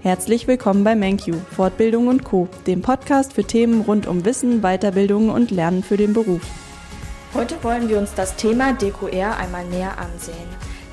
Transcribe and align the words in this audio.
Herzlich 0.00 0.46
willkommen 0.46 0.84
bei 0.84 0.94
MenQ, 0.94 1.34
Fortbildung 1.50 2.06
und 2.06 2.22
Co., 2.22 2.48
dem 2.68 2.82
Podcast 2.82 3.32
für 3.32 3.42
Themen 3.42 3.80
rund 3.80 4.06
um 4.06 4.24
Wissen, 4.24 4.60
Weiterbildung 4.62 5.28
und 5.28 5.50
Lernen 5.50 5.82
für 5.82 5.96
den 5.96 6.12
Beruf. 6.12 6.42
Heute 7.34 7.62
wollen 7.64 7.88
wir 7.88 7.98
uns 7.98 8.14
das 8.14 8.36
Thema 8.36 8.72
DQR 8.74 9.36
einmal 9.36 9.64
näher 9.64 9.98
ansehen. 9.98 10.48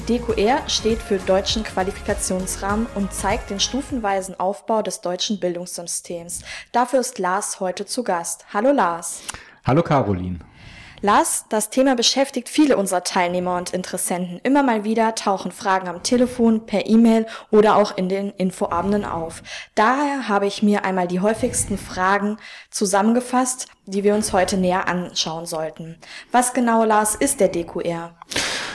DQR 0.10 0.68
steht 0.68 1.04
für 1.04 1.20
Deutschen 1.20 1.63
Qualifikationsrahmen 1.63 2.88
und 2.96 3.13
zeigt 3.13 3.52
den 3.52 3.60
stufenweisen 3.60 4.40
Aufbau 4.40 4.81
des 4.81 5.02
deutschen 5.02 5.40
Bildungssystems. 5.40 6.42
Dafür 6.72 7.01
ist 7.01 7.19
Lars 7.19 7.60
heute 7.60 7.85
zu 7.85 8.03
Gast. 8.03 8.47
Hallo 8.53 8.72
Lars. 8.72 9.22
Hallo 9.65 9.83
Caroline. 9.83 10.40
Lars, 11.06 11.46
das 11.49 11.69
Thema 11.69 11.96
beschäftigt 11.96 12.49
viele 12.49 12.78
unserer 12.78 13.03
Teilnehmer 13.03 13.58
und 13.58 13.76
Interessenten. 13.76 14.40
Immer 14.42 14.63
mal 14.63 14.85
wieder 14.85 15.13
tauchen 15.13 15.51
Fragen 15.51 15.88
am 15.88 16.02
Telefon, 16.02 16.66
per 16.66 16.88
E-Mail 16.88 17.27
oder 17.52 17.76
auch 17.76 17.95
in 17.95 18.09
den 18.09 18.31
Infoabenden 18.31 19.05
auf. 19.05 19.44
Daher 19.76 20.27
habe 20.27 20.47
ich 20.47 20.63
mir 20.63 20.83
einmal 20.83 21.07
die 21.07 21.20
häufigsten 21.20 21.77
Fragen 21.77 22.38
zusammengefasst, 22.71 23.67
die 23.85 24.03
wir 24.03 24.16
uns 24.16 24.33
heute 24.33 24.57
näher 24.57 24.88
anschauen 24.88 25.45
sollten. 25.45 25.97
Was 26.31 26.53
genau, 26.53 26.83
Lars, 26.83 27.13
ist 27.13 27.39
der 27.39 27.49
DQR? 27.49 28.16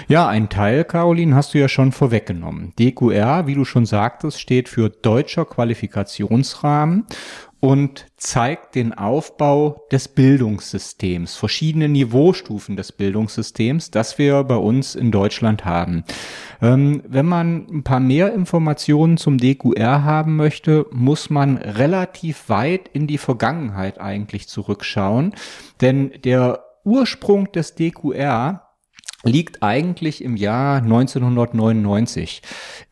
Ja, 0.07 0.29
ein 0.29 0.49
Teil, 0.49 0.85
Caroline, 0.85 1.35
hast 1.35 1.55
du 1.55 1.59
ja 1.59 1.69
schon 1.69 1.91
vorweggenommen. 1.91 2.75
DQR, 2.79 3.49
wie 3.49 3.55
du 3.55 3.65
schon 3.65 3.87
sagtest, 3.87 4.41
steht 4.41 4.69
für 4.69 4.89
Deutscher 4.89 5.47
Qualifikationsrahmen 5.47 7.07
und 7.61 8.07
zeigt 8.17 8.75
den 8.75 8.95
Aufbau 8.95 9.87
des 9.93 10.09
Bildungssystems, 10.09 11.37
verschiedene 11.37 11.89
Niveaustufen 11.89 12.77
des 12.77 12.93
Bildungssystems, 12.93 13.91
das 13.91 14.19
wir 14.19 14.43
bei 14.45 14.57
uns 14.57 14.95
in 14.95 15.11
Deutschland 15.11 15.65
haben. 15.65 16.05
Ähm, 16.63 17.03
wenn 17.07 17.27
man 17.27 17.67
ein 17.71 17.83
paar 17.83 18.01
mehr 18.01 18.33
Informationen 18.33 19.19
zum 19.19 19.39
DQR 19.39 20.05
haben 20.05 20.37
möchte, 20.37 20.87
muss 20.91 21.29
man 21.29 21.59
relativ 21.59 22.49
weit 22.49 22.89
in 22.93 23.07
die 23.07 23.19
Vergangenheit 23.19 24.01
eigentlich 24.01 24.49
zurückschauen, 24.49 25.35
denn 25.81 26.13
der 26.25 26.65
Ursprung 26.85 27.53
des 27.53 27.75
DQR 27.75 28.70
liegt 29.23 29.63
eigentlich 29.63 30.25
im 30.25 30.37
Jahr 30.37 30.79
1999. 30.79 32.43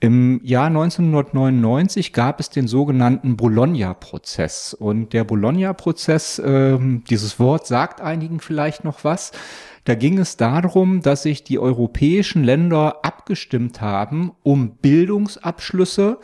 Im 0.01 0.41
Jahr 0.45 0.67
1999 0.67 2.13
gab 2.13 2.39
es 2.39 2.51
den 2.51 2.69
sogenannten 2.69 3.37
Bologna-Prozess. 3.37 4.75
Und 4.75 5.13
der 5.15 5.25
Bologna-Prozess, 5.25 6.39
äh, 6.39 6.79
dieses 7.09 7.41
Wort 7.41 7.67
sagt 7.67 8.01
einigen 8.01 8.41
vielleicht 8.41 8.85
noch 8.85 9.05
was. 9.05 9.33
Da 9.85 9.95
ging 9.95 10.19
es 10.19 10.37
darum, 10.37 11.01
dass 11.01 11.23
sich 11.23 11.45
die 11.45 11.59
europäischen 11.59 12.45
Länder 12.45 12.99
abgestimmt 13.05 13.81
haben, 13.81 14.33
um 14.43 14.77
Bildungsabschlüsse 14.77 16.19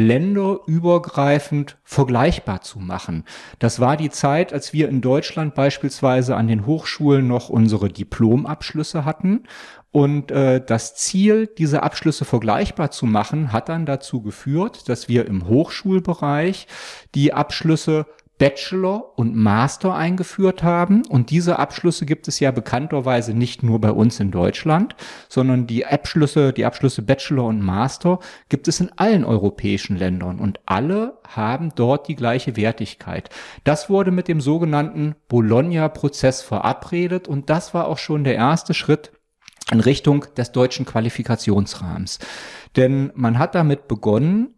länderübergreifend 0.00 1.78
vergleichbar 1.84 2.62
zu 2.62 2.78
machen. 2.78 3.24
Das 3.58 3.80
war 3.80 3.96
die 3.96 4.10
Zeit, 4.10 4.52
als 4.52 4.72
wir 4.72 4.88
in 4.88 5.00
Deutschland 5.00 5.54
beispielsweise 5.54 6.36
an 6.36 6.48
den 6.48 6.66
Hochschulen 6.66 7.28
noch 7.28 7.48
unsere 7.48 7.88
Diplomabschlüsse 7.88 9.04
hatten. 9.04 9.44
Und 9.92 10.30
äh, 10.30 10.64
das 10.64 10.94
Ziel, 10.94 11.46
diese 11.46 11.82
Abschlüsse 11.82 12.24
vergleichbar 12.24 12.90
zu 12.92 13.06
machen, 13.06 13.52
hat 13.52 13.68
dann 13.68 13.86
dazu 13.86 14.22
geführt, 14.22 14.88
dass 14.88 15.08
wir 15.08 15.26
im 15.26 15.48
Hochschulbereich 15.48 16.68
die 17.14 17.32
Abschlüsse 17.32 18.06
Bachelor 18.40 19.18
und 19.18 19.36
Master 19.36 19.94
eingeführt 19.94 20.62
haben. 20.62 21.04
Und 21.06 21.28
diese 21.28 21.58
Abschlüsse 21.58 22.06
gibt 22.06 22.26
es 22.26 22.40
ja 22.40 22.50
bekannterweise 22.50 23.34
nicht 23.34 23.62
nur 23.62 23.82
bei 23.82 23.92
uns 23.92 24.18
in 24.18 24.30
Deutschland, 24.30 24.96
sondern 25.28 25.66
die 25.66 25.84
Abschlüsse, 25.84 26.54
die 26.54 26.64
Abschlüsse 26.64 27.02
Bachelor 27.02 27.44
und 27.44 27.60
Master 27.60 28.18
gibt 28.48 28.66
es 28.66 28.80
in 28.80 28.90
allen 28.96 29.26
europäischen 29.26 29.94
Ländern 29.94 30.40
und 30.40 30.58
alle 30.64 31.18
haben 31.28 31.72
dort 31.74 32.08
die 32.08 32.16
gleiche 32.16 32.56
Wertigkeit. 32.56 33.28
Das 33.64 33.90
wurde 33.90 34.10
mit 34.10 34.26
dem 34.26 34.40
sogenannten 34.40 35.16
Bologna-Prozess 35.28 36.40
verabredet 36.40 37.28
und 37.28 37.50
das 37.50 37.74
war 37.74 37.88
auch 37.88 37.98
schon 37.98 38.24
der 38.24 38.36
erste 38.36 38.72
Schritt 38.72 39.12
in 39.70 39.80
Richtung 39.80 40.24
des 40.38 40.50
deutschen 40.50 40.86
Qualifikationsrahmens. 40.86 42.18
Denn 42.74 43.12
man 43.14 43.38
hat 43.38 43.54
damit 43.54 43.86
begonnen, 43.86 44.54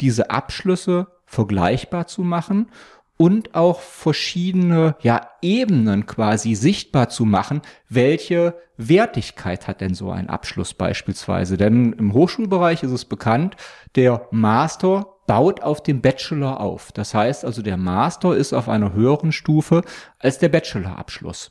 diese 0.00 0.30
Abschlüsse 0.30 1.08
vergleichbar 1.26 2.06
zu 2.06 2.22
machen 2.22 2.68
und 3.16 3.54
auch 3.54 3.80
verschiedene 3.80 4.96
ja, 5.00 5.30
Ebenen 5.40 6.06
quasi 6.06 6.54
sichtbar 6.54 7.08
zu 7.08 7.24
machen, 7.24 7.62
welche 7.88 8.54
Wertigkeit 8.76 9.66
hat 9.66 9.80
denn 9.80 9.94
so 9.94 10.10
ein 10.10 10.28
Abschluss 10.28 10.74
beispielsweise. 10.74 11.56
Denn 11.56 11.94
im 11.94 12.12
Hochschulbereich 12.12 12.82
ist 12.82 12.90
es 12.90 13.04
bekannt, 13.04 13.56
der 13.94 14.28
Master 14.30 15.06
baut 15.26 15.62
auf 15.62 15.82
dem 15.82 16.02
Bachelor 16.02 16.60
auf. 16.60 16.92
Das 16.92 17.14
heißt 17.14 17.44
also, 17.44 17.62
der 17.62 17.76
Master 17.76 18.36
ist 18.36 18.52
auf 18.52 18.68
einer 18.68 18.92
höheren 18.92 19.32
Stufe 19.32 19.82
als 20.18 20.38
der 20.38 20.50
Bachelorabschluss. 20.50 21.50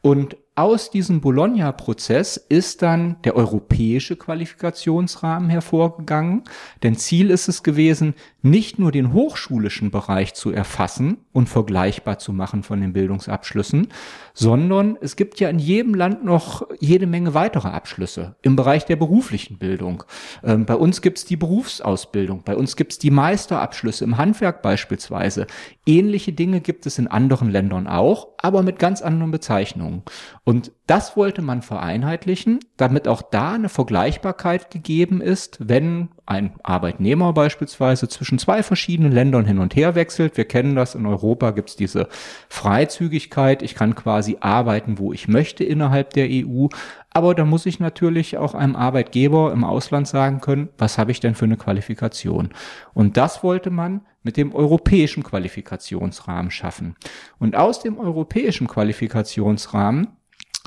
Und 0.00 0.36
aus 0.56 0.90
diesem 0.90 1.20
Bologna-Prozess 1.20 2.38
ist 2.38 2.80
dann 2.80 3.16
der 3.24 3.36
europäische 3.36 4.16
Qualifikationsrahmen 4.16 5.50
hervorgegangen. 5.50 6.44
Denn 6.82 6.96
Ziel 6.96 7.30
ist 7.30 7.46
es 7.48 7.62
gewesen, 7.62 8.14
nicht 8.40 8.78
nur 8.78 8.90
den 8.90 9.12
hochschulischen 9.12 9.90
Bereich 9.90 10.32
zu 10.34 10.50
erfassen 10.50 11.18
und 11.32 11.48
vergleichbar 11.48 12.18
zu 12.18 12.32
machen 12.32 12.62
von 12.62 12.80
den 12.80 12.92
Bildungsabschlüssen, 12.92 13.88
sondern 14.32 14.96
es 15.00 15.16
gibt 15.16 15.40
ja 15.40 15.50
in 15.50 15.58
jedem 15.58 15.94
Land 15.94 16.24
noch 16.24 16.66
jede 16.80 17.06
Menge 17.06 17.34
weitere 17.34 17.68
Abschlüsse 17.68 18.36
im 18.42 18.56
Bereich 18.56 18.86
der 18.86 18.96
beruflichen 18.96 19.58
Bildung. 19.58 20.04
Ähm, 20.42 20.64
bei 20.64 20.76
uns 20.76 21.02
gibt 21.02 21.18
es 21.18 21.24
die 21.24 21.36
Berufsausbildung, 21.36 22.44
bei 22.44 22.56
uns 22.56 22.76
gibt 22.76 22.92
es 22.92 22.98
die 22.98 23.10
Meisterabschlüsse 23.10 24.04
im 24.04 24.16
Handwerk 24.16 24.62
beispielsweise. 24.62 25.46
Ähnliche 25.84 26.32
Dinge 26.32 26.60
gibt 26.60 26.86
es 26.86 26.98
in 26.98 27.08
anderen 27.08 27.50
Ländern 27.50 27.86
auch, 27.86 28.28
aber 28.38 28.62
mit 28.62 28.78
ganz 28.78 29.02
anderen 29.02 29.32
Bezeichnungen. 29.32 30.02
Und 30.48 30.70
das 30.86 31.16
wollte 31.16 31.42
man 31.42 31.60
vereinheitlichen, 31.60 32.60
damit 32.76 33.08
auch 33.08 33.20
da 33.20 33.54
eine 33.54 33.68
Vergleichbarkeit 33.68 34.70
gegeben 34.70 35.20
ist, 35.20 35.58
wenn 35.58 36.10
ein 36.24 36.52
Arbeitnehmer 36.62 37.32
beispielsweise 37.32 38.08
zwischen 38.08 38.38
zwei 38.38 38.62
verschiedenen 38.62 39.10
Ländern 39.10 39.44
hin 39.44 39.58
und 39.58 39.74
her 39.74 39.96
wechselt. 39.96 40.36
Wir 40.36 40.44
kennen 40.44 40.76
das, 40.76 40.94
in 40.94 41.04
Europa 41.04 41.50
gibt 41.50 41.70
es 41.70 41.76
diese 41.76 42.06
Freizügigkeit. 42.48 43.60
Ich 43.60 43.74
kann 43.74 43.96
quasi 43.96 44.36
arbeiten, 44.38 45.00
wo 45.00 45.12
ich 45.12 45.26
möchte 45.26 45.64
innerhalb 45.64 46.12
der 46.12 46.28
EU. 46.30 46.68
Aber 47.10 47.34
da 47.34 47.44
muss 47.44 47.66
ich 47.66 47.80
natürlich 47.80 48.38
auch 48.38 48.54
einem 48.54 48.76
Arbeitgeber 48.76 49.52
im 49.52 49.64
Ausland 49.64 50.06
sagen 50.06 50.40
können, 50.40 50.68
was 50.78 50.96
habe 50.96 51.10
ich 51.10 51.18
denn 51.18 51.34
für 51.34 51.46
eine 51.46 51.56
Qualifikation? 51.56 52.50
Und 52.94 53.16
das 53.16 53.42
wollte 53.42 53.70
man 53.70 54.02
mit 54.22 54.36
dem 54.36 54.54
europäischen 54.54 55.24
Qualifikationsrahmen 55.24 56.52
schaffen. 56.52 56.94
Und 57.40 57.56
aus 57.56 57.80
dem 57.80 57.98
europäischen 57.98 58.68
Qualifikationsrahmen 58.68 60.15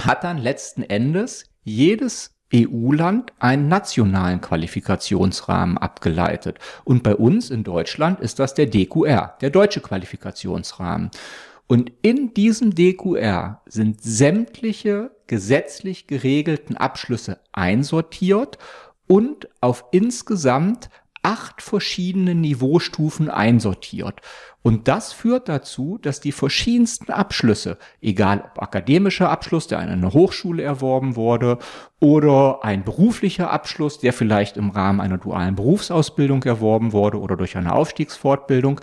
hat 0.05 0.23
dann 0.23 0.37
letzten 0.37 0.83
Endes 0.83 1.45
jedes 1.63 2.35
EU-Land 2.53 3.33
einen 3.39 3.67
nationalen 3.67 4.41
Qualifikationsrahmen 4.41 5.77
abgeleitet. 5.77 6.57
Und 6.83 7.03
bei 7.03 7.15
uns 7.15 7.49
in 7.51 7.63
Deutschland 7.63 8.19
ist 8.19 8.39
das 8.39 8.53
der 8.53 8.65
DQR, 8.65 9.37
der 9.39 9.49
deutsche 9.49 9.81
Qualifikationsrahmen. 9.81 11.11
Und 11.67 11.91
in 12.01 12.33
diesem 12.33 12.73
DQR 12.73 13.61
sind 13.67 14.01
sämtliche 14.01 15.11
gesetzlich 15.27 16.07
geregelten 16.07 16.75
Abschlüsse 16.75 17.39
einsortiert 17.51 18.57
und 19.05 19.47
auf 19.61 19.85
insgesamt 19.91 20.89
acht 21.21 21.61
verschiedene 21.61 22.33
Niveaustufen 22.33 23.29
einsortiert. 23.29 24.21
Und 24.61 24.89
das 24.89 25.13
führt 25.13 25.47
dazu, 25.47 25.97
dass 26.01 26.19
die 26.19 26.33
verschiedensten 26.33 27.11
Abschlüsse, 27.11 27.77
egal 28.01 28.43
ob 28.43 28.61
akademischer 28.61 29.29
Abschluss, 29.29 29.67
der 29.67 29.79
an 29.79 29.87
einer 29.87 30.13
Hochschule 30.13 30.61
erworben 30.61 31.15
wurde, 31.15 31.59
oder 32.01 32.63
ein 32.63 32.83
beruflicher 32.83 33.51
Abschluss, 33.51 33.99
der 33.99 34.11
vielleicht 34.11 34.57
im 34.57 34.69
Rahmen 34.69 34.99
einer 34.99 35.17
dualen 35.17 35.55
Berufsausbildung 35.55 36.43
erworben 36.43 36.91
wurde 36.91 37.19
oder 37.19 37.37
durch 37.37 37.55
eine 37.55 37.73
Aufstiegsfortbildung, 37.73 38.81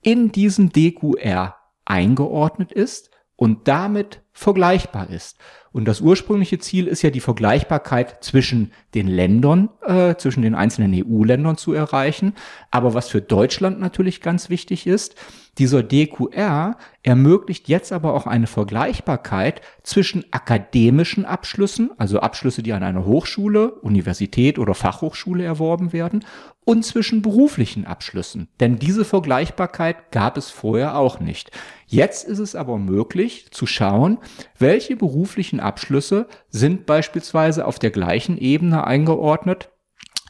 in 0.00 0.32
diesem 0.32 0.72
DQR 0.72 1.56
eingeordnet 1.84 2.72
ist 2.72 3.10
und 3.36 3.68
damit 3.68 4.22
vergleichbar 4.32 5.10
ist. 5.10 5.36
Und 5.72 5.86
das 5.86 6.00
ursprüngliche 6.00 6.58
Ziel 6.58 6.88
ist 6.88 7.02
ja 7.02 7.10
die 7.10 7.20
Vergleichbarkeit 7.20 8.24
zwischen 8.24 8.72
den 8.94 9.06
Ländern, 9.06 9.68
äh, 9.86 10.16
zwischen 10.16 10.42
den 10.42 10.54
einzelnen 10.54 10.92
EU-Ländern 10.94 11.56
zu 11.56 11.72
erreichen. 11.72 12.34
Aber 12.70 12.94
was 12.94 13.08
für 13.08 13.20
Deutschland 13.20 13.78
natürlich 13.78 14.20
ganz 14.20 14.50
wichtig 14.50 14.86
ist, 14.86 15.14
dieser 15.58 15.82
DQR 15.82 16.76
ermöglicht 17.02 17.68
jetzt 17.68 17.92
aber 17.92 18.14
auch 18.14 18.26
eine 18.26 18.46
Vergleichbarkeit 18.46 19.60
zwischen 19.82 20.24
akademischen 20.30 21.24
Abschlüssen, 21.24 21.90
also 21.98 22.20
Abschlüsse, 22.20 22.62
die 22.62 22.72
an 22.72 22.82
einer 22.82 23.04
Hochschule, 23.04 23.72
Universität 23.72 24.58
oder 24.58 24.74
Fachhochschule 24.74 25.44
erworben 25.44 25.92
werden, 25.92 26.24
und 26.64 26.84
zwischen 26.84 27.20
beruflichen 27.20 27.84
Abschlüssen. 27.84 28.48
Denn 28.60 28.78
diese 28.78 29.04
Vergleichbarkeit 29.04 30.12
gab 30.12 30.36
es 30.36 30.50
vorher 30.50 30.96
auch 30.96 31.18
nicht. 31.18 31.50
Jetzt 31.86 32.28
ist 32.28 32.38
es 32.38 32.54
aber 32.54 32.78
möglich 32.78 33.50
zu 33.50 33.66
schauen, 33.66 34.18
welche 34.58 34.94
beruflichen 34.94 35.58
Abschlüsse 35.58 36.28
sind 36.48 36.86
beispielsweise 36.86 37.66
auf 37.66 37.78
der 37.78 37.90
gleichen 37.90 38.38
Ebene 38.38 38.86
eingeordnet 38.86 39.70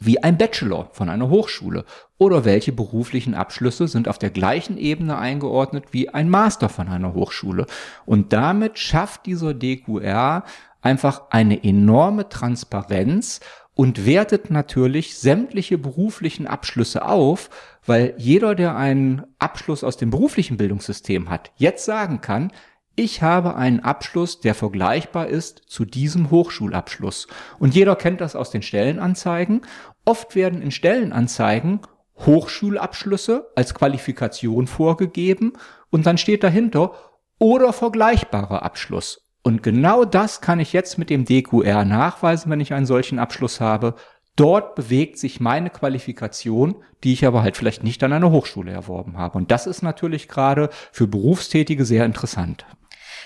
wie 0.01 0.23
ein 0.23 0.39
Bachelor 0.39 0.89
von 0.93 1.11
einer 1.11 1.29
Hochschule 1.29 1.85
oder 2.21 2.45
welche 2.45 2.71
beruflichen 2.71 3.35
Abschlüsse 3.35 3.89
sind 3.89 4.07
auf 4.07 4.19
der 4.19 4.29
gleichen 4.29 4.77
Ebene 4.77 5.17
eingeordnet 5.17 5.87
wie 5.93 6.11
ein 6.11 6.29
Master 6.29 6.69
von 6.69 6.87
einer 6.89 7.15
Hochschule. 7.15 7.65
Und 8.05 8.35
damit 8.35 8.79
schafft 8.79 9.25
dieser 9.25 9.55
DQR 9.55 10.45
einfach 10.83 11.23
eine 11.31 11.65
enorme 11.65 12.29
Transparenz 12.29 13.41
und 13.75 14.05
wertet 14.05 14.51
natürlich 14.51 15.17
sämtliche 15.17 15.79
beruflichen 15.79 16.47
Abschlüsse 16.47 17.07
auf, 17.07 17.49
weil 17.87 18.13
jeder, 18.19 18.55
der 18.55 18.77
einen 18.77 19.23
Abschluss 19.39 19.83
aus 19.83 19.97
dem 19.97 20.11
beruflichen 20.11 20.59
Bildungssystem 20.59 21.31
hat, 21.31 21.51
jetzt 21.57 21.87
sagen 21.87 22.21
kann, 22.21 22.53
ich 22.97 23.23
habe 23.23 23.57
einen 23.57 23.81
Abschluss, 23.81 24.41
der 24.41 24.55
vergleichbar 24.55 25.29
ist 25.29 25.63
zu 25.69 25.87
diesem 25.87 26.31
Hochschulabschluss. 26.31 27.29
Und 27.59 27.75
jeder 27.75 27.97
kennt 27.97 28.21
das 28.21 28.37
aus 28.37 28.51
den 28.51 28.61
Stellenanzeigen. 28.61 29.63
Oft 30.05 30.35
werden 30.35 30.61
in 30.61 30.71
Stellenanzeigen 30.71 31.81
Hochschulabschlüsse 32.27 33.51
als 33.55 33.75
Qualifikation 33.75 34.67
vorgegeben 34.67 35.55
und 35.91 36.07
dann 36.07 36.19
steht 36.19 36.43
dahinter 36.43 36.93
oder 37.39 37.73
vergleichbarer 37.73 38.63
Abschluss. 38.63 39.27
Und 39.43 39.63
genau 39.63 40.05
das 40.05 40.41
kann 40.41 40.61
ich 40.61 40.73
jetzt 40.73 40.99
mit 40.99 41.11
dem 41.11 41.25
DQR 41.25 41.85
nachweisen, 41.85 42.51
wenn 42.51 42.61
ich 42.61 42.75
einen 42.75 42.87
solchen 42.87 43.19
Abschluss 43.19 43.61
habe. 43.61 43.95
Dort 44.37 44.75
bewegt 44.75 45.19
sich 45.19 45.41
meine 45.41 45.71
Qualifikation, 45.71 46.77
die 47.03 47.13
ich 47.13 47.27
aber 47.27 47.43
halt 47.43 47.57
vielleicht 47.57 47.83
nicht 47.83 48.03
an 48.05 48.13
einer 48.13 48.31
Hochschule 48.31 48.71
erworben 48.71 49.19
habe. 49.19 49.39
Und 49.39 49.51
das 49.51 49.67
ist 49.67 49.83
natürlich 49.83 50.29
gerade 50.29 50.69
für 50.93 51.07
Berufstätige 51.07 51.85
sehr 51.85 52.05
interessant. 52.05 52.67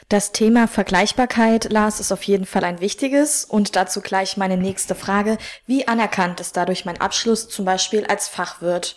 Das 0.09 0.33
Thema 0.33 0.69
Vergleichbarkeit, 0.69 1.73
Lars, 1.73 1.99
ist 1.99 2.13
auf 2.13 2.23
jeden 2.25 2.45
Fall 2.45 2.65
ein 2.65 2.81
wichtiges 2.81 3.45
und 3.45 3.75
dazu 3.75 4.01
gleich 4.01 4.37
meine 4.37 4.57
nächste 4.57 4.95
Frage. 4.95 5.39
Wie 5.67 5.89
anerkannt 5.89 6.41
ist 6.41 6.57
dadurch 6.57 6.85
mein 6.85 7.01
Abschluss 7.01 7.49
zum 7.49 7.65
Beispiel 7.65 8.05
als 8.07 8.29
Fachwirt? 8.29 8.97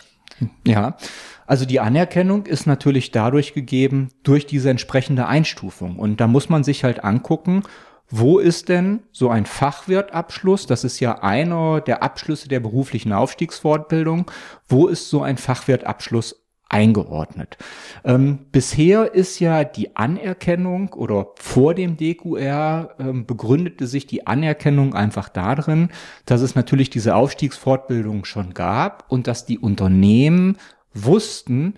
Ja, 0.65 0.98
also 1.45 1.65
die 1.65 1.80
Anerkennung 1.80 2.45
ist 2.45 2.68
natürlich 2.68 3.12
dadurch 3.12 3.54
gegeben 3.54 4.09
durch 4.24 4.45
diese 4.45 4.69
entsprechende 4.69 5.27
Einstufung. 5.27 5.98
Und 5.98 6.19
da 6.19 6.27
muss 6.27 6.50
man 6.50 6.63
sich 6.63 6.83
halt 6.83 7.04
angucken, 7.04 7.63
wo 8.10 8.39
ist 8.39 8.69
denn 8.69 9.03
so 9.12 9.30
ein 9.30 9.45
Fachwirtabschluss? 9.45 10.65
Das 10.65 10.83
ist 10.83 11.00
ja 11.00 11.19
einer 11.24 11.81
der 11.81 12.03
Abschlüsse 12.03 12.48
der 12.48 12.60
beruflichen 12.60 13.12
Aufstiegsfortbildung. 13.12 14.30
Wo 14.68 14.88
ist 14.88 15.10
so 15.10 15.24
ein 15.24 15.38
Fachwirtabschluss 15.38 16.47
eingeordnet. 16.69 17.58
Ähm, 18.04 18.40
bisher 18.52 19.14
ist 19.14 19.40
ja 19.40 19.64
die 19.64 19.96
Anerkennung 19.96 20.94
oder 20.94 21.28
vor 21.36 21.74
dem 21.74 21.98
DQR 21.98 22.96
ähm, 23.00 23.25
begründete 23.25 23.88
sich 23.88 24.06
die 24.06 24.28
Anerkennung 24.28 24.94
einfach 24.94 25.30
darin, 25.30 25.90
dass 26.25 26.42
es 26.42 26.56
natürlich 26.56 26.90
diese 26.90 27.16
Aufstiegsfortbildung 27.16 28.25
schon 28.25 28.54
gab 28.54 29.06
und 29.10 29.28
dass 29.28 29.46
die 29.46 29.60
Unternehmen 29.60 30.58
wussten, 30.94 31.75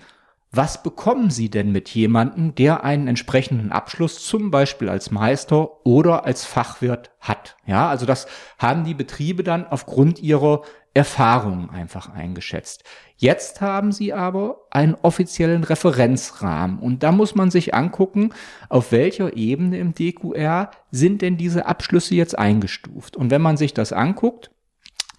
was 0.51 0.81
bekommen 0.81 1.29
Sie 1.29 1.49
denn 1.49 1.71
mit 1.71 1.89
jemandem, 1.89 2.55
der 2.55 2.83
einen 2.83 3.07
entsprechenden 3.07 3.71
Abschluss 3.71 4.25
zum 4.25 4.49
Beispiel 4.49 4.89
als 4.89 5.11
Meister 5.11 5.85
oder 5.85 6.25
als 6.25 6.43
Fachwirt 6.43 7.11
hat? 7.19 7.55
Ja, 7.67 7.87
also 7.87 8.07
das 8.07 8.25
haben 8.57 8.83
die 8.83 8.95
Betriebe 8.95 9.43
dann 9.43 9.67
aufgrund 9.67 10.19
ihrer 10.19 10.63
Erfahrungen 10.95 11.69
einfach 11.69 12.11
eingeschätzt. 12.11 12.83
Jetzt 13.15 13.61
haben 13.61 13.91
sie 13.91 14.11
aber 14.11 14.61
einen 14.71 14.95
offiziellen 14.95 15.63
Referenzrahmen 15.63 16.79
und 16.79 17.03
da 17.03 17.11
muss 17.11 17.35
man 17.35 17.51
sich 17.51 17.75
angucken, 17.75 18.33
auf 18.69 18.91
welcher 18.91 19.37
Ebene 19.37 19.77
im 19.77 19.93
DQR 19.93 20.71
sind 20.89 21.21
denn 21.21 21.37
diese 21.37 21.67
Abschlüsse 21.67 22.15
jetzt 22.15 22.37
eingestuft. 22.37 23.15
Und 23.15 23.29
wenn 23.29 23.41
man 23.43 23.55
sich 23.55 23.75
das 23.75 23.93
anguckt, 23.93 24.49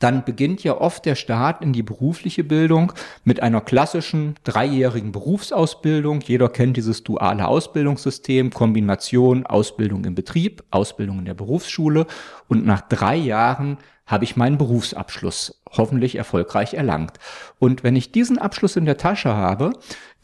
dann 0.00 0.24
beginnt 0.24 0.64
ja 0.64 0.76
oft 0.76 1.04
der 1.06 1.14
Start 1.14 1.62
in 1.62 1.72
die 1.72 1.84
berufliche 1.84 2.42
Bildung 2.42 2.92
mit 3.22 3.40
einer 3.40 3.60
klassischen 3.60 4.34
dreijährigen 4.42 5.12
Berufsausbildung. 5.12 6.22
Jeder 6.22 6.48
kennt 6.48 6.76
dieses 6.76 7.04
duale 7.04 7.46
Ausbildungssystem, 7.46 8.50
Kombination 8.50 9.46
Ausbildung 9.46 10.04
im 10.04 10.16
Betrieb, 10.16 10.64
Ausbildung 10.70 11.20
in 11.20 11.26
der 11.26 11.34
Berufsschule 11.34 12.06
und 12.48 12.66
nach 12.66 12.80
drei 12.80 13.14
Jahren 13.14 13.78
habe 14.06 14.24
ich 14.24 14.36
meinen 14.36 14.58
Berufsabschluss 14.58 15.62
hoffentlich 15.70 16.16
erfolgreich 16.16 16.74
erlangt. 16.74 17.18
Und 17.60 17.84
wenn 17.84 17.94
ich 17.94 18.10
diesen 18.10 18.38
Abschluss 18.38 18.74
in 18.74 18.84
der 18.84 18.96
Tasche 18.96 19.34
habe, 19.34 19.72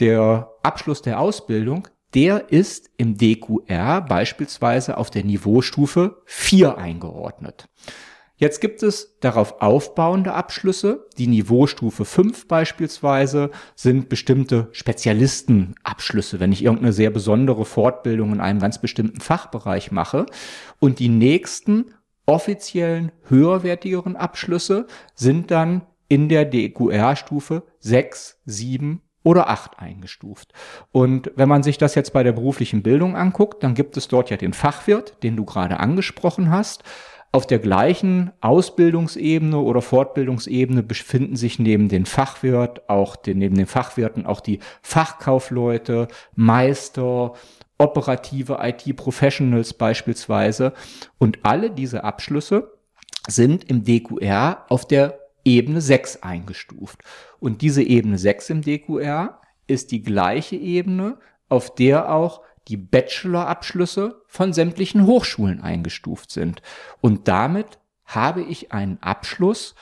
der 0.00 0.50
Abschluss 0.64 1.02
der 1.02 1.20
Ausbildung, 1.20 1.86
der 2.14 2.50
ist 2.50 2.90
im 2.96 3.16
DQR 3.16 4.00
beispielsweise 4.00 4.96
auf 4.96 5.10
der 5.10 5.22
Niveaustufe 5.22 6.22
4 6.24 6.78
eingeordnet. 6.78 7.68
Jetzt 8.38 8.60
gibt 8.60 8.82
es 8.82 9.16
darauf 9.20 9.62
aufbauende 9.62 10.34
Abschlüsse. 10.34 11.06
Die 11.16 11.26
Niveaustufe 11.26 12.04
5 12.04 12.48
beispielsweise 12.48 13.50
sind 13.74 14.10
bestimmte 14.10 14.68
Spezialistenabschlüsse, 14.72 16.38
wenn 16.38 16.52
ich 16.52 16.62
irgendeine 16.62 16.92
sehr 16.92 17.10
besondere 17.10 17.64
Fortbildung 17.64 18.34
in 18.34 18.40
einem 18.40 18.60
ganz 18.60 18.78
bestimmten 18.78 19.20
Fachbereich 19.20 19.90
mache. 19.90 20.26
Und 20.80 20.98
die 20.98 21.08
nächsten 21.08 21.94
offiziellen 22.26 23.10
höherwertigeren 23.28 24.16
Abschlüsse 24.16 24.86
sind 25.14 25.50
dann 25.50 25.86
in 26.08 26.28
der 26.28 26.44
DQR-Stufe 26.44 27.62
6, 27.80 28.42
7 28.44 29.00
oder 29.22 29.48
8 29.48 29.80
eingestuft. 29.80 30.52
Und 30.92 31.32
wenn 31.34 31.48
man 31.48 31.62
sich 31.64 31.78
das 31.78 31.94
jetzt 31.94 32.12
bei 32.12 32.22
der 32.22 32.32
beruflichen 32.32 32.82
Bildung 32.82 33.16
anguckt, 33.16 33.64
dann 33.64 33.74
gibt 33.74 33.96
es 33.96 34.06
dort 34.08 34.30
ja 34.30 34.36
den 34.36 34.52
Fachwirt, 34.52 35.20
den 35.22 35.36
du 35.36 35.44
gerade 35.44 35.80
angesprochen 35.80 36.50
hast. 36.50 36.84
Auf 37.32 37.46
der 37.46 37.58
gleichen 37.58 38.32
Ausbildungsebene 38.40 39.58
oder 39.58 39.82
Fortbildungsebene 39.82 40.82
befinden 40.82 41.36
sich 41.36 41.58
neben 41.58 41.88
den 41.88 42.06
Fachwirt 42.06 42.88
auch 42.88 43.16
den, 43.16 43.38
neben 43.38 43.56
den 43.56 43.66
Fachwirten 43.66 44.26
auch 44.26 44.40
die 44.40 44.60
Fachkaufleute, 44.82 46.08
Meister, 46.34 47.34
operative 47.78 48.58
IT-Professionals 48.62 49.74
beispielsweise. 49.74 50.72
Und 51.18 51.40
alle 51.42 51.70
diese 51.70 52.04
Abschlüsse 52.04 52.72
sind 53.28 53.64
im 53.64 53.84
DQR 53.84 54.64
auf 54.68 54.86
der 54.86 55.18
Ebene 55.44 55.80
6 55.80 56.22
eingestuft. 56.22 57.02
Und 57.38 57.62
diese 57.62 57.82
Ebene 57.82 58.18
6 58.18 58.50
im 58.50 58.62
DQR 58.62 59.40
ist 59.66 59.90
die 59.92 60.02
gleiche 60.02 60.56
Ebene, 60.56 61.18
auf 61.48 61.74
der 61.74 62.12
auch 62.12 62.42
die 62.68 62.76
Bachelor-Abschlüsse 62.76 64.22
von 64.26 64.52
sämtlichen 64.52 65.06
Hochschulen 65.06 65.60
eingestuft 65.60 66.30
sind. 66.30 66.62
Und 67.00 67.28
damit 67.28 67.78
habe 68.04 68.42
ich 68.42 68.72
einen 68.72 68.98
Abschluss 69.02 69.74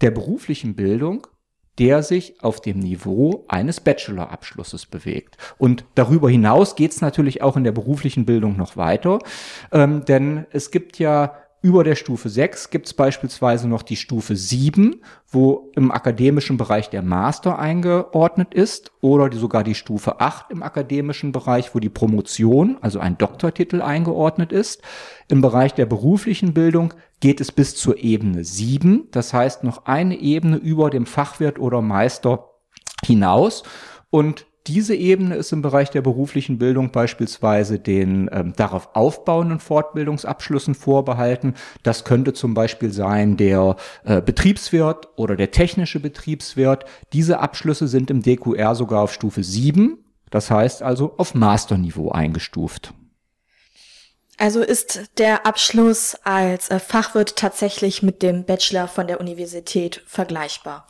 der 0.00 0.10
beruflichen 0.10 0.74
Bildung, 0.74 1.26
der 1.78 2.02
sich 2.02 2.42
auf 2.42 2.60
dem 2.60 2.80
Niveau 2.80 3.44
eines 3.48 3.80
Bachelor-Abschlusses 3.80 4.86
bewegt. 4.86 5.36
Und 5.58 5.84
darüber 5.94 6.28
hinaus 6.28 6.74
geht 6.74 6.92
es 6.92 7.00
natürlich 7.00 7.42
auch 7.42 7.56
in 7.56 7.64
der 7.64 7.72
beruflichen 7.72 8.26
Bildung 8.26 8.56
noch 8.56 8.76
weiter, 8.76 9.20
ähm, 9.70 10.04
denn 10.04 10.46
es 10.50 10.70
gibt 10.70 10.98
ja 10.98 11.36
über 11.60 11.82
der 11.82 11.96
Stufe 11.96 12.28
6 12.28 12.70
gibt 12.70 12.86
es 12.86 12.94
beispielsweise 12.94 13.68
noch 13.68 13.82
die 13.82 13.96
Stufe 13.96 14.36
7, 14.36 15.02
wo 15.28 15.72
im 15.74 15.90
akademischen 15.90 16.56
Bereich 16.56 16.88
der 16.88 17.02
Master 17.02 17.58
eingeordnet 17.58 18.54
ist, 18.54 18.92
oder 19.00 19.34
sogar 19.36 19.64
die 19.64 19.74
Stufe 19.74 20.20
8 20.20 20.50
im 20.50 20.62
akademischen 20.62 21.32
Bereich, 21.32 21.74
wo 21.74 21.80
die 21.80 21.88
Promotion, 21.88 22.78
also 22.80 23.00
ein 23.00 23.18
Doktortitel 23.18 23.82
eingeordnet 23.82 24.52
ist. 24.52 24.82
Im 25.28 25.40
Bereich 25.40 25.74
der 25.74 25.86
beruflichen 25.86 26.54
Bildung 26.54 26.94
geht 27.20 27.40
es 27.40 27.50
bis 27.50 27.74
zur 27.74 27.98
Ebene 27.98 28.44
7, 28.44 29.08
das 29.10 29.34
heißt 29.34 29.64
noch 29.64 29.86
eine 29.86 30.16
Ebene 30.16 30.56
über 30.56 30.90
dem 30.90 31.06
Fachwirt 31.06 31.58
oder 31.58 31.82
Meister 31.82 32.50
hinaus. 33.04 33.64
Und 34.10 34.46
diese 34.66 34.94
Ebene 34.94 35.36
ist 35.36 35.52
im 35.52 35.62
Bereich 35.62 35.90
der 35.90 36.02
beruflichen 36.02 36.58
Bildung 36.58 36.90
beispielsweise 36.90 37.78
den 37.78 38.28
ähm, 38.32 38.52
darauf 38.56 38.90
aufbauenden 38.94 39.60
Fortbildungsabschlüssen 39.60 40.74
vorbehalten. 40.74 41.54
Das 41.82 42.04
könnte 42.04 42.34
zum 42.34 42.54
Beispiel 42.54 42.92
sein 42.92 43.36
der 43.36 43.76
äh, 44.04 44.20
Betriebswirt 44.20 45.08
oder 45.16 45.36
der 45.36 45.50
technische 45.50 46.00
Betriebswirt. 46.00 46.84
Diese 47.12 47.40
Abschlüsse 47.40 47.88
sind 47.88 48.10
im 48.10 48.22
DQR 48.22 48.74
sogar 48.74 49.02
auf 49.02 49.12
Stufe 49.12 49.42
7, 49.42 50.04
das 50.30 50.50
heißt 50.50 50.82
also 50.82 51.14
auf 51.16 51.34
Masterniveau 51.34 52.10
eingestuft. 52.10 52.92
Also 54.36 54.62
ist 54.62 55.00
der 55.18 55.46
Abschluss 55.46 56.16
als 56.22 56.70
äh, 56.70 56.78
Fachwirt 56.78 57.36
tatsächlich 57.36 58.02
mit 58.04 58.22
dem 58.22 58.44
Bachelor 58.44 58.86
von 58.86 59.08
der 59.08 59.20
Universität 59.20 60.02
vergleichbar? 60.06 60.86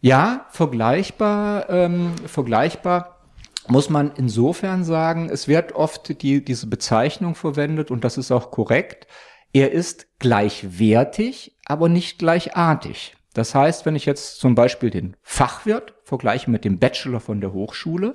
Ja, 0.00 0.46
vergleichbar, 0.50 1.68
ähm, 1.70 2.14
vergleichbar 2.26 3.18
muss 3.66 3.90
man 3.90 4.12
insofern 4.16 4.84
sagen, 4.84 5.28
es 5.30 5.48
wird 5.48 5.72
oft 5.72 6.22
die, 6.22 6.44
diese 6.44 6.68
Bezeichnung 6.68 7.34
verwendet 7.34 7.90
und 7.90 8.04
das 8.04 8.16
ist 8.16 8.30
auch 8.30 8.50
korrekt. 8.50 9.06
Er 9.52 9.72
ist 9.72 10.06
gleichwertig, 10.18 11.56
aber 11.66 11.88
nicht 11.88 12.18
gleichartig. 12.18 13.16
Das 13.34 13.54
heißt, 13.54 13.86
wenn 13.86 13.96
ich 13.96 14.06
jetzt 14.06 14.40
zum 14.40 14.54
Beispiel 14.54 14.90
den 14.90 15.16
Fachwirt 15.22 15.94
vergleiche 16.02 16.50
mit 16.50 16.64
dem 16.64 16.78
Bachelor 16.78 17.20
von 17.20 17.40
der 17.40 17.52
Hochschule, 17.52 18.14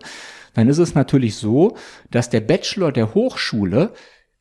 dann 0.54 0.68
ist 0.68 0.80
es 0.80 0.96
natürlich 0.96 1.36
so, 1.36 1.78
dass 2.10 2.30
der 2.30 2.42
Bachelor 2.42 2.92
der 2.92 3.14
Hochschule 3.14 3.94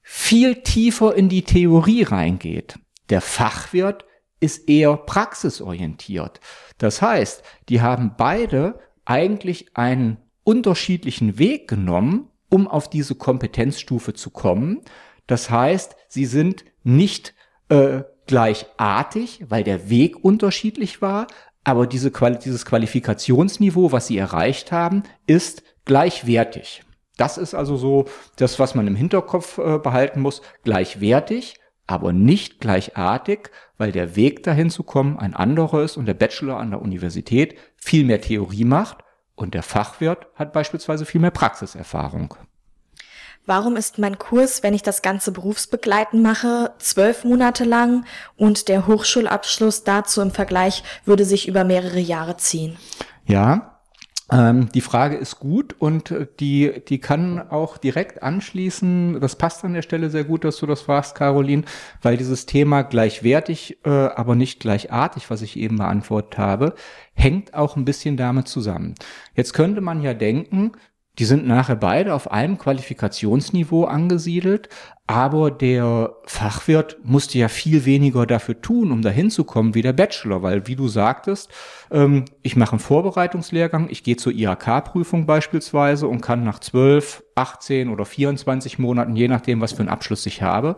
viel 0.02 0.62
tiefer 0.62 1.14
in 1.14 1.28
die 1.28 1.42
Theorie 1.42 2.02
reingeht. 2.02 2.78
Der 3.10 3.20
Fachwirt 3.20 4.04
ist 4.42 4.68
eher 4.68 4.96
praxisorientiert. 4.96 6.40
Das 6.78 7.00
heißt, 7.00 7.42
die 7.68 7.80
haben 7.80 8.14
beide 8.16 8.80
eigentlich 9.04 9.76
einen 9.76 10.18
unterschiedlichen 10.44 11.38
Weg 11.38 11.68
genommen, 11.68 12.28
um 12.48 12.66
auf 12.68 12.90
diese 12.90 13.14
Kompetenzstufe 13.14 14.14
zu 14.14 14.30
kommen. 14.30 14.80
Das 15.26 15.50
heißt, 15.50 15.96
sie 16.08 16.26
sind 16.26 16.64
nicht 16.82 17.34
äh, 17.68 18.02
gleichartig, 18.26 19.44
weil 19.48 19.64
der 19.64 19.88
Weg 19.88 20.24
unterschiedlich 20.24 21.00
war, 21.00 21.28
aber 21.64 21.86
diese 21.86 22.10
Quali 22.10 22.38
dieses 22.38 22.66
Qualifikationsniveau, 22.66 23.92
was 23.92 24.08
sie 24.08 24.18
erreicht 24.18 24.72
haben, 24.72 25.04
ist 25.26 25.62
gleichwertig. 25.84 26.82
Das 27.16 27.38
ist 27.38 27.54
also 27.54 27.76
so 27.76 28.06
das, 28.36 28.58
was 28.58 28.74
man 28.74 28.88
im 28.88 28.96
Hinterkopf 28.96 29.58
äh, 29.58 29.78
behalten 29.78 30.20
muss. 30.20 30.42
Gleichwertig, 30.64 31.54
aber 31.92 32.14
nicht 32.14 32.58
gleichartig, 32.58 33.50
weil 33.76 33.92
der 33.92 34.16
Weg 34.16 34.42
dahin 34.42 34.70
zu 34.70 34.82
kommen 34.82 35.18
ein 35.18 35.34
anderer 35.34 35.82
ist 35.82 35.98
und 35.98 36.06
der 36.06 36.14
Bachelor 36.14 36.56
an 36.56 36.70
der 36.70 36.80
Universität 36.80 37.58
viel 37.76 38.04
mehr 38.04 38.20
Theorie 38.20 38.64
macht 38.64 38.98
und 39.34 39.52
der 39.52 39.62
Fachwirt 39.62 40.26
hat 40.34 40.54
beispielsweise 40.54 41.04
viel 41.04 41.20
mehr 41.20 41.30
Praxiserfahrung. 41.30 42.34
Warum 43.44 43.76
ist 43.76 43.98
mein 43.98 44.18
Kurs, 44.18 44.62
wenn 44.62 44.72
ich 44.72 44.82
das 44.82 45.02
ganze 45.02 45.32
berufsbegleitend 45.32 46.22
mache, 46.22 46.72
zwölf 46.78 47.24
Monate 47.24 47.64
lang 47.64 48.06
und 48.36 48.68
der 48.68 48.86
Hochschulabschluss 48.86 49.84
dazu 49.84 50.22
im 50.22 50.30
Vergleich 50.30 50.84
würde 51.04 51.24
sich 51.24 51.46
über 51.46 51.64
mehrere 51.64 51.98
Jahre 51.98 52.36
ziehen? 52.38 52.78
Ja, 53.26 53.71
ähm, 54.32 54.70
die 54.72 54.80
Frage 54.80 55.16
ist 55.16 55.38
gut 55.38 55.76
und 55.78 56.10
äh, 56.10 56.26
die, 56.40 56.82
die 56.88 56.98
kann 56.98 57.38
auch 57.50 57.76
direkt 57.76 58.22
anschließen. 58.22 59.20
Das 59.20 59.36
passt 59.36 59.62
an 59.64 59.74
der 59.74 59.82
Stelle 59.82 60.08
sehr 60.08 60.24
gut, 60.24 60.44
dass 60.44 60.56
du 60.56 60.66
das 60.66 60.80
fragst, 60.80 61.14
Caroline, 61.14 61.64
weil 62.00 62.16
dieses 62.16 62.46
Thema 62.46 62.82
gleichwertig, 62.82 63.78
äh, 63.84 63.90
aber 63.90 64.34
nicht 64.34 64.60
gleichartig, 64.60 65.28
was 65.30 65.42
ich 65.42 65.58
eben 65.58 65.76
beantwortet 65.76 66.38
habe, 66.38 66.74
hängt 67.12 67.52
auch 67.52 67.76
ein 67.76 67.84
bisschen 67.84 68.16
damit 68.16 68.48
zusammen. 68.48 68.94
Jetzt 69.34 69.52
könnte 69.52 69.82
man 69.82 70.00
ja 70.00 70.14
denken, 70.14 70.72
die 71.18 71.26
sind 71.26 71.46
nachher 71.46 71.76
beide 71.76 72.14
auf 72.14 72.30
einem 72.30 72.56
Qualifikationsniveau 72.56 73.84
angesiedelt, 73.84 74.70
aber 75.12 75.50
der 75.50 76.16
Fachwirt 76.24 76.96
musste 77.04 77.36
ja 77.36 77.48
viel 77.48 77.84
weniger 77.84 78.24
dafür 78.24 78.62
tun, 78.62 78.90
um 78.90 79.02
dahin 79.02 79.30
zu 79.30 79.44
kommen 79.44 79.74
wie 79.74 79.82
der 79.82 79.92
Bachelor, 79.92 80.42
weil 80.42 80.66
wie 80.66 80.74
du 80.74 80.88
sagtest, 80.88 81.50
ähm, 81.90 82.24
ich 82.40 82.56
mache 82.56 82.72
einen 82.72 82.80
Vorbereitungslehrgang, 82.80 83.88
ich 83.90 84.04
gehe 84.04 84.16
zur 84.16 84.32
IHK-Prüfung 84.32 85.26
beispielsweise 85.26 86.08
und 86.08 86.22
kann 86.22 86.44
nach 86.44 86.60
12, 86.60 87.24
18 87.34 87.90
oder 87.90 88.06
24 88.06 88.78
Monaten, 88.78 89.14
je 89.14 89.28
nachdem, 89.28 89.60
was 89.60 89.72
für 89.72 89.80
einen 89.80 89.90
Abschluss 89.90 90.24
ich 90.24 90.40
habe, 90.40 90.76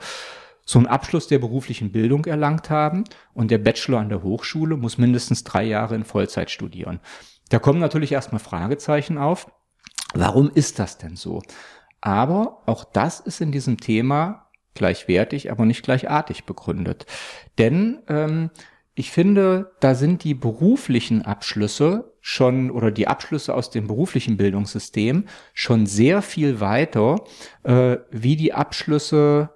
so 0.66 0.80
einen 0.80 0.88
Abschluss 0.88 1.28
der 1.28 1.38
beruflichen 1.38 1.92
Bildung 1.92 2.24
erlangt 2.24 2.70
haben 2.70 3.04
und 3.34 3.52
der 3.52 3.58
Bachelor 3.58 4.00
an 4.00 4.08
der 4.08 4.24
Hochschule 4.24 4.76
muss 4.76 4.98
mindestens 4.98 5.44
drei 5.44 5.62
Jahre 5.62 5.94
in 5.94 6.04
Vollzeit 6.04 6.50
studieren. 6.50 6.98
Da 7.50 7.60
kommen 7.60 7.78
natürlich 7.78 8.10
erstmal 8.10 8.40
Fragezeichen 8.40 9.16
auf 9.16 9.46
Warum 10.14 10.48
ist 10.54 10.78
das 10.78 10.96
denn 10.96 11.16
so? 11.16 11.42
Aber 12.04 12.60
auch 12.66 12.84
das 12.84 13.18
ist 13.18 13.40
in 13.40 13.50
diesem 13.50 13.78
Thema 13.78 14.50
gleichwertig, 14.74 15.50
aber 15.50 15.64
nicht 15.64 15.82
gleichartig 15.82 16.44
begründet. 16.44 17.06
Denn 17.56 18.02
ähm, 18.08 18.50
ich 18.94 19.10
finde, 19.10 19.72
da 19.80 19.94
sind 19.94 20.22
die 20.22 20.34
beruflichen 20.34 21.22
Abschlüsse 21.22 22.12
schon 22.20 22.70
oder 22.70 22.90
die 22.90 23.08
Abschlüsse 23.08 23.54
aus 23.54 23.70
dem 23.70 23.86
beruflichen 23.86 24.36
Bildungssystem 24.36 25.24
schon 25.54 25.86
sehr 25.86 26.20
viel 26.20 26.60
weiter 26.60 27.24
äh, 27.62 27.96
wie 28.10 28.36
die 28.36 28.52
Abschlüsse 28.52 29.48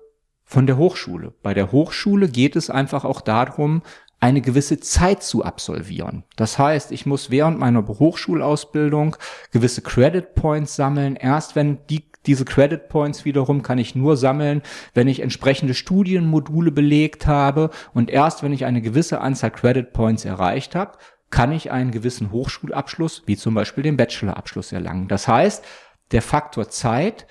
von 0.43 0.67
der 0.67 0.79
Hochschule. 0.79 1.35
Bei 1.43 1.53
der 1.53 1.71
Hochschule 1.71 2.31
geht 2.31 2.57
es 2.57 2.71
einfach 2.71 3.05
auch 3.05 3.21
darum, 3.21 3.83
eine 4.21 4.41
gewisse 4.41 4.81
Zeit 4.81 5.23
zu 5.23 5.45
absolvieren. 5.45 6.25
Das 6.37 6.59
heißt, 6.59 6.93
ich 6.93 7.05
muss 7.05 7.31
während 7.31 7.59
meiner 7.59 7.87
Hochschulausbildung 7.87 9.17
gewisse 9.53 9.83
Credit 9.83 10.35
Points 10.35 10.77
sammeln. 10.77 11.15
Erst 11.15 11.55
wenn 11.55 11.79
die 11.91 12.09
diese 12.29 12.45
Credit 12.45 12.89
Points 12.89 13.25
wiederum 13.25 13.63
kann 13.63 13.79
ich 13.79 13.97
nur 13.97 14.17
sammeln, 14.17 14.63
wenn 14.95 15.09
ich 15.09 15.21
entsprechende 15.21 15.75
Studienmodule 15.75 16.71
belegt 16.71 17.27
habe 17.27 17.71
und 17.93 18.11
erst 18.11 18.43
wenn 18.43 18.53
ich 18.53 18.65
eine 18.65 18.81
gewisse 18.81 19.21
Anzahl 19.21 19.51
Credit 19.51 19.93
Points 19.93 20.25
erreicht 20.25 20.77
habe, 20.77 20.99
kann 21.31 21.51
ich 21.53 21.73
einen 21.73 21.91
gewissen 21.91 22.31
Hochschulabschluss, 22.31 23.25
wie 23.27 23.37
zum 23.37 23.55
Beispiel 23.55 23.83
den 23.83 23.97
Bachelorabschluss 23.97 24.73
erlangen. 24.73 25.09
Das 25.09 25.27
heißt, 25.27 25.65
der 26.13 26.23
Faktor 26.23 26.69
Zeit 26.69 27.27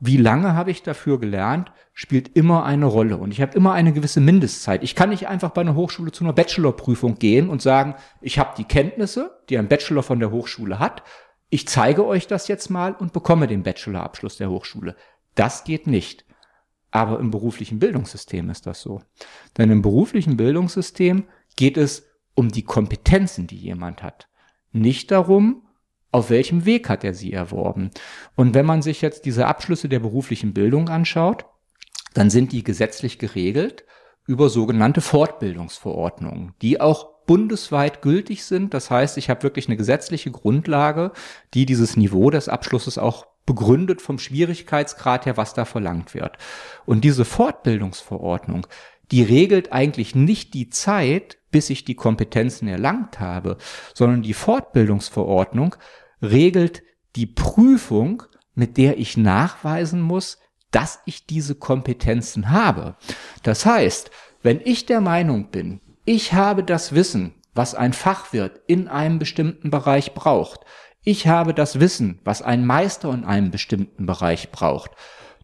wie 0.00 0.16
lange 0.16 0.54
habe 0.54 0.70
ich 0.70 0.82
dafür 0.82 1.18
gelernt, 1.18 1.72
spielt 1.92 2.36
immer 2.36 2.64
eine 2.64 2.86
Rolle. 2.86 3.16
Und 3.16 3.32
ich 3.32 3.40
habe 3.40 3.56
immer 3.56 3.72
eine 3.72 3.92
gewisse 3.92 4.20
Mindestzeit. 4.20 4.84
Ich 4.84 4.94
kann 4.94 5.10
nicht 5.10 5.26
einfach 5.26 5.50
bei 5.50 5.62
einer 5.62 5.74
Hochschule 5.74 6.12
zu 6.12 6.22
einer 6.22 6.32
Bachelorprüfung 6.32 7.18
gehen 7.18 7.48
und 7.48 7.62
sagen, 7.62 7.96
ich 8.20 8.38
habe 8.38 8.54
die 8.56 8.64
Kenntnisse, 8.64 9.40
die 9.48 9.58
ein 9.58 9.68
Bachelor 9.68 10.04
von 10.04 10.20
der 10.20 10.30
Hochschule 10.30 10.78
hat. 10.78 11.02
Ich 11.50 11.66
zeige 11.66 12.06
euch 12.06 12.26
das 12.26 12.48
jetzt 12.48 12.68
mal 12.68 12.92
und 12.92 13.12
bekomme 13.12 13.46
den 13.46 13.62
Bachelorabschluss 13.62 14.36
der 14.36 14.50
Hochschule. 14.50 14.96
Das 15.34 15.64
geht 15.64 15.86
nicht. 15.86 16.24
Aber 16.90 17.20
im 17.20 17.30
beruflichen 17.30 17.78
Bildungssystem 17.78 18.50
ist 18.50 18.66
das 18.66 18.80
so. 18.80 19.02
Denn 19.56 19.70
im 19.70 19.82
beruflichen 19.82 20.36
Bildungssystem 20.36 21.24
geht 21.56 21.76
es 21.76 22.06
um 22.34 22.50
die 22.50 22.64
Kompetenzen, 22.64 23.46
die 23.46 23.56
jemand 23.56 24.02
hat. 24.02 24.28
Nicht 24.72 25.10
darum, 25.10 25.66
auf 26.10 26.30
welchem 26.30 26.64
Weg 26.64 26.88
hat 26.88 27.04
er 27.04 27.14
sie 27.14 27.32
erworben? 27.32 27.90
Und 28.34 28.54
wenn 28.54 28.64
man 28.64 28.80
sich 28.80 29.02
jetzt 29.02 29.24
diese 29.24 29.46
Abschlüsse 29.46 29.88
der 29.88 30.00
beruflichen 30.00 30.54
Bildung 30.54 30.88
anschaut, 30.88 31.44
dann 32.14 32.30
sind 32.30 32.52
die 32.52 32.64
gesetzlich 32.64 33.18
geregelt 33.18 33.84
über 34.26 34.48
sogenannte 34.48 35.00
Fortbildungsverordnungen, 35.00 36.54
die 36.62 36.80
auch 36.80 37.17
bundesweit 37.28 38.00
gültig 38.00 38.42
sind. 38.42 38.72
Das 38.74 38.90
heißt, 38.90 39.18
ich 39.18 39.28
habe 39.30 39.42
wirklich 39.44 39.68
eine 39.68 39.76
gesetzliche 39.76 40.30
Grundlage, 40.32 41.12
die 41.52 41.66
dieses 41.66 41.96
Niveau 41.96 42.30
des 42.30 42.48
Abschlusses 42.48 42.96
auch 42.96 43.26
begründet 43.44 44.02
vom 44.02 44.18
Schwierigkeitsgrad 44.18 45.26
her, 45.26 45.36
was 45.36 45.52
da 45.52 45.66
verlangt 45.66 46.14
wird. 46.14 46.38
Und 46.86 47.04
diese 47.04 47.26
Fortbildungsverordnung, 47.26 48.66
die 49.10 49.22
regelt 49.22 49.72
eigentlich 49.72 50.14
nicht 50.14 50.54
die 50.54 50.70
Zeit, 50.70 51.38
bis 51.50 51.68
ich 51.70 51.84
die 51.84 51.94
Kompetenzen 51.94 52.66
erlangt 52.66 53.20
habe, 53.20 53.58
sondern 53.94 54.22
die 54.22 54.34
Fortbildungsverordnung 54.34 55.76
regelt 56.22 56.82
die 57.14 57.26
Prüfung, 57.26 58.22
mit 58.54 58.78
der 58.78 58.98
ich 58.98 59.18
nachweisen 59.18 60.00
muss, 60.00 60.38
dass 60.70 61.00
ich 61.04 61.26
diese 61.26 61.54
Kompetenzen 61.54 62.50
habe. 62.50 62.96
Das 63.42 63.66
heißt, 63.66 64.10
wenn 64.42 64.60
ich 64.64 64.86
der 64.86 65.02
Meinung 65.02 65.50
bin, 65.50 65.80
ich 66.08 66.32
habe 66.32 66.64
das 66.64 66.94
Wissen, 66.94 67.34
was 67.52 67.74
ein 67.74 67.92
Fachwirt 67.92 68.62
in 68.66 68.88
einem 68.88 69.18
bestimmten 69.18 69.70
Bereich 69.70 70.14
braucht, 70.14 70.60
ich 71.04 71.26
habe 71.26 71.52
das 71.52 71.80
Wissen, 71.80 72.18
was 72.24 72.40
ein 72.40 72.64
Meister 72.64 73.12
in 73.12 73.26
einem 73.26 73.50
bestimmten 73.50 74.06
Bereich 74.06 74.50
braucht, 74.50 74.92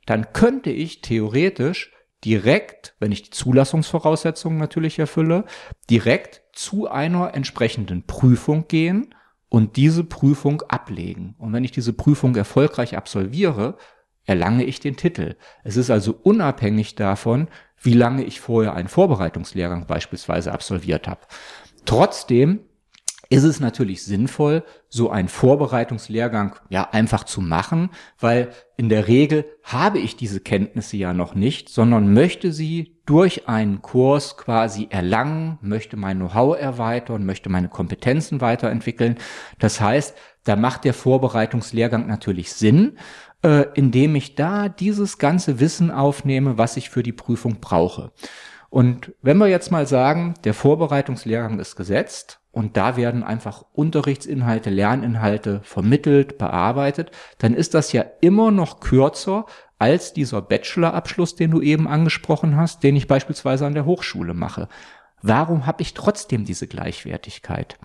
dann 0.07 0.33
könnte 0.33 0.71
ich 0.71 1.03
theoretisch 1.03 1.93
direkt, 2.25 2.95
wenn 2.99 3.13
ich 3.13 3.25
die 3.25 3.31
Zulassungsvoraussetzungen 3.31 4.57
natürlich 4.57 4.99
erfülle, 4.99 5.45
direkt 5.91 6.41
zu 6.55 6.91
einer 6.91 7.35
entsprechenden 7.35 8.07
Prüfung 8.07 8.67
gehen 8.67 9.15
und 9.51 9.77
diese 9.77 10.03
Prüfung 10.03 10.63
ablegen. 10.63 11.35
Und 11.37 11.53
wenn 11.53 11.65
ich 11.65 11.73
diese 11.73 11.93
Prüfung 11.93 12.37
erfolgreich 12.37 12.97
absolviere, 12.97 13.77
erlange 14.25 14.65
ich 14.65 14.81
den 14.81 14.97
Titel. 14.97 15.37
Es 15.63 15.77
ist 15.77 15.91
also 15.91 16.19
unabhängig 16.23 16.95
davon, 16.95 17.49
wie 17.81 17.95
lange 17.95 18.25
ich 18.25 18.41
vorher 18.41 18.75
einen 18.75 18.89
Vorbereitungslehrgang 18.89 19.87
beispielsweise 19.87 20.53
absolviert 20.53 21.09
habe. 21.09 21.21
Trotzdem 21.85 22.61
ist 23.35 23.43
es 23.43 23.59
natürlich 23.59 24.05
sinnvoll, 24.05 24.63
so 24.89 25.11
einen 25.11 25.27
Vorbereitungslehrgang 25.27 26.55
ja 26.69 26.89
einfach 26.93 27.25
zu 27.25 27.41
machen, 27.41 27.91
weil 28.21 28.51
in 28.77 28.89
der 28.89 29.09
Regel 29.09 29.45
habe 29.65 29.99
ich 29.99 30.15
diese 30.15 30.39
Kenntnisse 30.39 30.97
ja 30.99 31.13
noch 31.13 31.35
nicht, 31.35 31.69
sondern 31.69 32.15
möchte 32.15 32.53
sie 32.53 32.97
durch 33.07 33.49
einen 33.49 33.83
Kurs 33.83 34.37
quasi 34.37 34.87
erlangen, 34.89 35.59
möchte 35.63 35.97
mein 35.97 36.19
Know-how 36.19 36.57
erweitern, 36.57 37.27
möchte 37.27 37.51
meine 37.51 37.69
Kompetenzen 37.69 38.41
weiterentwickeln. 38.41 39.17
Das 39.59 39.81
heißt, 39.81 40.15
da 40.45 40.55
macht 40.55 40.85
der 40.85 40.95
Vorbereitungslehrgang 40.95 42.07
natürlich 42.07 42.53
Sinn, 42.53 42.99
äh, 43.43 43.67
indem 43.75 44.15
ich 44.15 44.37
da 44.37 44.69
dieses 44.69 45.19
ganze 45.19 45.59
Wissen 45.59 45.91
aufnehme, 45.91 46.57
was 46.57 46.77
ich 46.77 46.89
für 46.89 47.03
die 47.03 47.13
Prüfung 47.13 47.59
brauche. 47.59 48.13
Und 48.71 49.13
wenn 49.23 49.39
wir 49.39 49.49
jetzt 49.49 49.73
mal 49.73 49.89
sagen, 49.89 50.35
der 50.45 50.55
Vorbereitungslehrgang 50.55 51.59
ist 51.59 51.75
gesetzt 51.75 52.39
und 52.55 52.77
da 52.77 52.97
werden 52.97 53.25
einfach 53.25 53.65
Unterrichtsinhalte, 53.73 54.71
Lerninhalte 54.71 55.61
vermittelt, 55.65 56.39
bearbeitet, 56.39 57.11
dann 57.39 57.53
ist 57.53 57.75
das 57.75 57.93
ja 57.93 58.05
immer 58.21 58.53
noch 58.53 58.79
kürzer 58.79 59.47
als 59.81 60.13
dieser 60.13 60.41
Bachelorabschluss, 60.41 61.35
den 61.35 61.51
du 61.51 61.61
eben 61.61 61.89
angesprochen 61.89 62.57
hast, 62.57 62.85
den 62.85 62.95
ich 62.95 63.09
beispielsweise 63.09 63.67
an 63.67 63.75
der 63.75 63.87
Hochschule 63.87 64.35
mache. 64.35 64.69
Warum 65.21 65.67
habe 65.67 65.83
ich 65.83 65.95
trotzdem 65.95 66.45
diese 66.45 66.69
Gleichwertigkeit? 66.69 67.77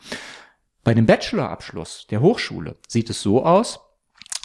Bei 0.83 0.93
dem 0.93 1.07
Bachelorabschluss 1.07 2.05
der 2.11 2.21
Hochschule 2.21 2.77
sieht 2.87 3.09
es 3.09 3.23
so 3.23 3.43
aus, 3.43 3.79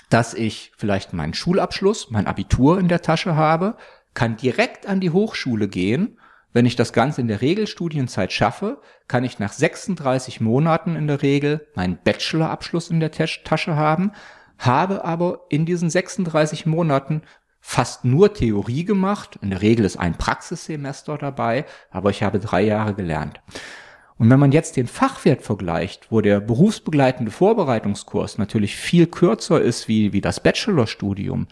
dass 0.08 0.32
ich 0.32 0.72
vielleicht 0.76 1.12
meinen 1.12 1.34
Schulabschluss, 1.34 2.10
mein 2.10 2.26
Abitur 2.26 2.78
in 2.78 2.88
der 2.88 3.02
Tasche 3.02 3.36
habe, 3.36 3.76
kann 4.14 4.36
direkt 4.36 4.86
an 4.86 5.00
die 5.00 5.10
Hochschule 5.10 5.68
gehen 5.68 6.18
wenn 6.54 6.66
ich 6.66 6.76
das 6.76 6.92
Ganze 6.92 7.20
in 7.20 7.28
der 7.28 7.42
Regelstudienzeit 7.42 8.32
schaffe, 8.32 8.80
kann 9.08 9.24
ich 9.24 9.40
nach 9.40 9.52
36 9.52 10.40
Monaten 10.40 10.94
in 10.94 11.08
der 11.08 11.20
Regel 11.20 11.66
meinen 11.74 11.98
Bachelorabschluss 12.02 12.90
in 12.90 13.00
der 13.00 13.10
Tasche 13.10 13.76
haben, 13.76 14.12
habe 14.56 15.04
aber 15.04 15.40
in 15.50 15.66
diesen 15.66 15.90
36 15.90 16.64
Monaten 16.64 17.22
fast 17.60 18.04
nur 18.04 18.32
Theorie 18.32 18.84
gemacht. 18.84 19.36
In 19.42 19.50
der 19.50 19.62
Regel 19.62 19.84
ist 19.84 19.96
ein 19.96 20.16
Praxissemester 20.16 21.18
dabei, 21.18 21.64
aber 21.90 22.10
ich 22.10 22.22
habe 22.22 22.38
drei 22.38 22.62
Jahre 22.62 22.94
gelernt. 22.94 23.40
Und 24.16 24.30
wenn 24.30 24.38
man 24.38 24.52
jetzt 24.52 24.76
den 24.76 24.86
Fachwert 24.86 25.42
vergleicht, 25.42 26.12
wo 26.12 26.20
der 26.20 26.38
berufsbegleitende 26.38 27.32
Vorbereitungskurs 27.32 28.38
natürlich 28.38 28.76
viel 28.76 29.08
kürzer 29.08 29.60
ist 29.60 29.88
wie, 29.88 30.12
wie 30.12 30.20
das 30.20 30.38
Bachelorstudium, 30.38 31.48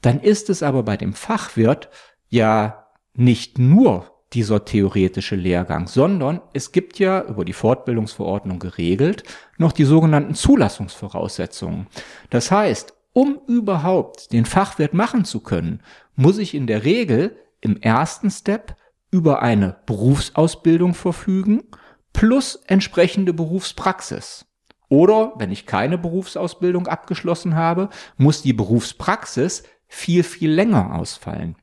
dann 0.00 0.20
ist 0.20 0.48
es 0.48 0.62
aber 0.62 0.84
bei 0.84 0.96
dem 0.96 1.12
Fachwirt 1.12 1.90
ja 2.30 2.86
nicht 3.12 3.58
nur 3.58 4.17
dieser 4.32 4.64
theoretische 4.64 5.36
Lehrgang, 5.36 5.86
sondern 5.86 6.40
es 6.52 6.72
gibt 6.72 6.98
ja 6.98 7.24
über 7.24 7.44
die 7.44 7.52
Fortbildungsverordnung 7.52 8.58
geregelt 8.58 9.22
noch 9.56 9.72
die 9.72 9.84
sogenannten 9.84 10.34
Zulassungsvoraussetzungen. 10.34 11.86
Das 12.30 12.50
heißt, 12.50 12.94
um 13.12 13.40
überhaupt 13.46 14.32
den 14.32 14.44
Fachwirt 14.44 14.94
machen 14.94 15.24
zu 15.24 15.40
können, 15.40 15.82
muss 16.14 16.38
ich 16.38 16.54
in 16.54 16.66
der 16.66 16.84
Regel 16.84 17.36
im 17.60 17.76
ersten 17.78 18.30
Step 18.30 18.76
über 19.10 19.42
eine 19.42 19.76
Berufsausbildung 19.86 20.94
verfügen 20.94 21.62
plus 22.12 22.56
entsprechende 22.66 23.32
Berufspraxis. 23.32 24.44
Oder 24.88 25.32
wenn 25.36 25.50
ich 25.50 25.66
keine 25.66 25.98
Berufsausbildung 25.98 26.86
abgeschlossen 26.86 27.56
habe, 27.56 27.88
muss 28.16 28.42
die 28.42 28.52
Berufspraxis 28.52 29.62
viel, 29.86 30.22
viel 30.22 30.50
länger 30.50 30.94
ausfallen. 30.94 31.56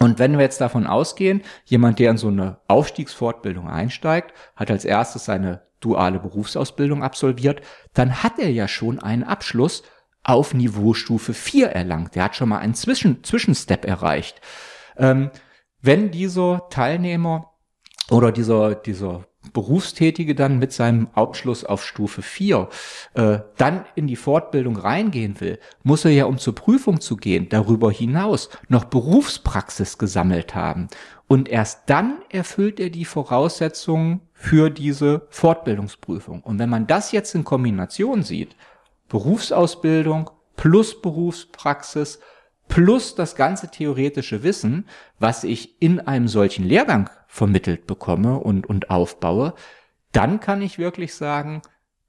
Und 0.00 0.18
wenn 0.18 0.32
wir 0.32 0.44
jetzt 0.44 0.60
davon 0.60 0.86
ausgehen, 0.86 1.42
jemand, 1.64 1.98
der 1.98 2.10
in 2.10 2.18
so 2.18 2.28
eine 2.28 2.58
Aufstiegsfortbildung 2.68 3.68
einsteigt, 3.68 4.32
hat 4.54 4.70
als 4.70 4.84
erstes 4.84 5.24
seine 5.24 5.62
duale 5.80 6.18
Berufsausbildung 6.18 7.02
absolviert, 7.02 7.62
dann 7.94 8.22
hat 8.22 8.38
er 8.38 8.50
ja 8.50 8.68
schon 8.68 9.00
einen 9.00 9.24
Abschluss 9.24 9.82
auf 10.22 10.54
Niveaustufe 10.54 11.34
4 11.34 11.68
erlangt. 11.70 12.14
Der 12.14 12.24
hat 12.24 12.36
schon 12.36 12.48
mal 12.48 12.58
einen 12.58 12.74
Zwischen 12.74 13.24
Zwischenstep 13.24 13.84
erreicht. 13.84 14.40
Ähm, 14.96 15.30
wenn 15.80 16.10
dieser 16.10 16.68
Teilnehmer 16.70 17.54
oder 18.10 18.32
dieser, 18.32 18.74
dieser 18.74 19.26
Berufstätige 19.58 20.36
dann 20.36 20.60
mit 20.60 20.72
seinem 20.72 21.08
Abschluss 21.14 21.64
auf 21.64 21.84
Stufe 21.84 22.22
4 22.22 22.68
äh, 23.14 23.38
dann 23.56 23.86
in 23.96 24.06
die 24.06 24.14
Fortbildung 24.14 24.76
reingehen 24.76 25.40
will, 25.40 25.58
muss 25.82 26.04
er 26.04 26.12
ja, 26.12 26.26
um 26.26 26.38
zur 26.38 26.54
Prüfung 26.54 27.00
zu 27.00 27.16
gehen, 27.16 27.48
darüber 27.48 27.90
hinaus 27.90 28.50
noch 28.68 28.84
Berufspraxis 28.84 29.98
gesammelt 29.98 30.54
haben. 30.54 30.86
Und 31.26 31.48
erst 31.48 31.90
dann 31.90 32.18
erfüllt 32.30 32.78
er 32.78 32.90
die 32.90 33.04
Voraussetzungen 33.04 34.20
für 34.32 34.70
diese 34.70 35.26
Fortbildungsprüfung. 35.30 36.40
Und 36.44 36.60
wenn 36.60 36.70
man 36.70 36.86
das 36.86 37.10
jetzt 37.10 37.34
in 37.34 37.42
Kombination 37.42 38.22
sieht, 38.22 38.54
Berufsausbildung 39.08 40.30
plus 40.54 41.02
Berufspraxis 41.02 42.20
plus 42.68 43.16
das 43.16 43.34
ganze 43.34 43.72
theoretische 43.72 44.44
Wissen, 44.44 44.86
was 45.18 45.42
ich 45.42 45.82
in 45.82 45.98
einem 45.98 46.28
solchen 46.28 46.64
Lehrgang 46.64 47.10
vermittelt 47.28 47.86
bekomme 47.86 48.40
und, 48.40 48.66
und 48.66 48.90
aufbaue, 48.90 49.54
dann 50.10 50.40
kann 50.40 50.62
ich 50.62 50.78
wirklich 50.78 51.14
sagen, 51.14 51.62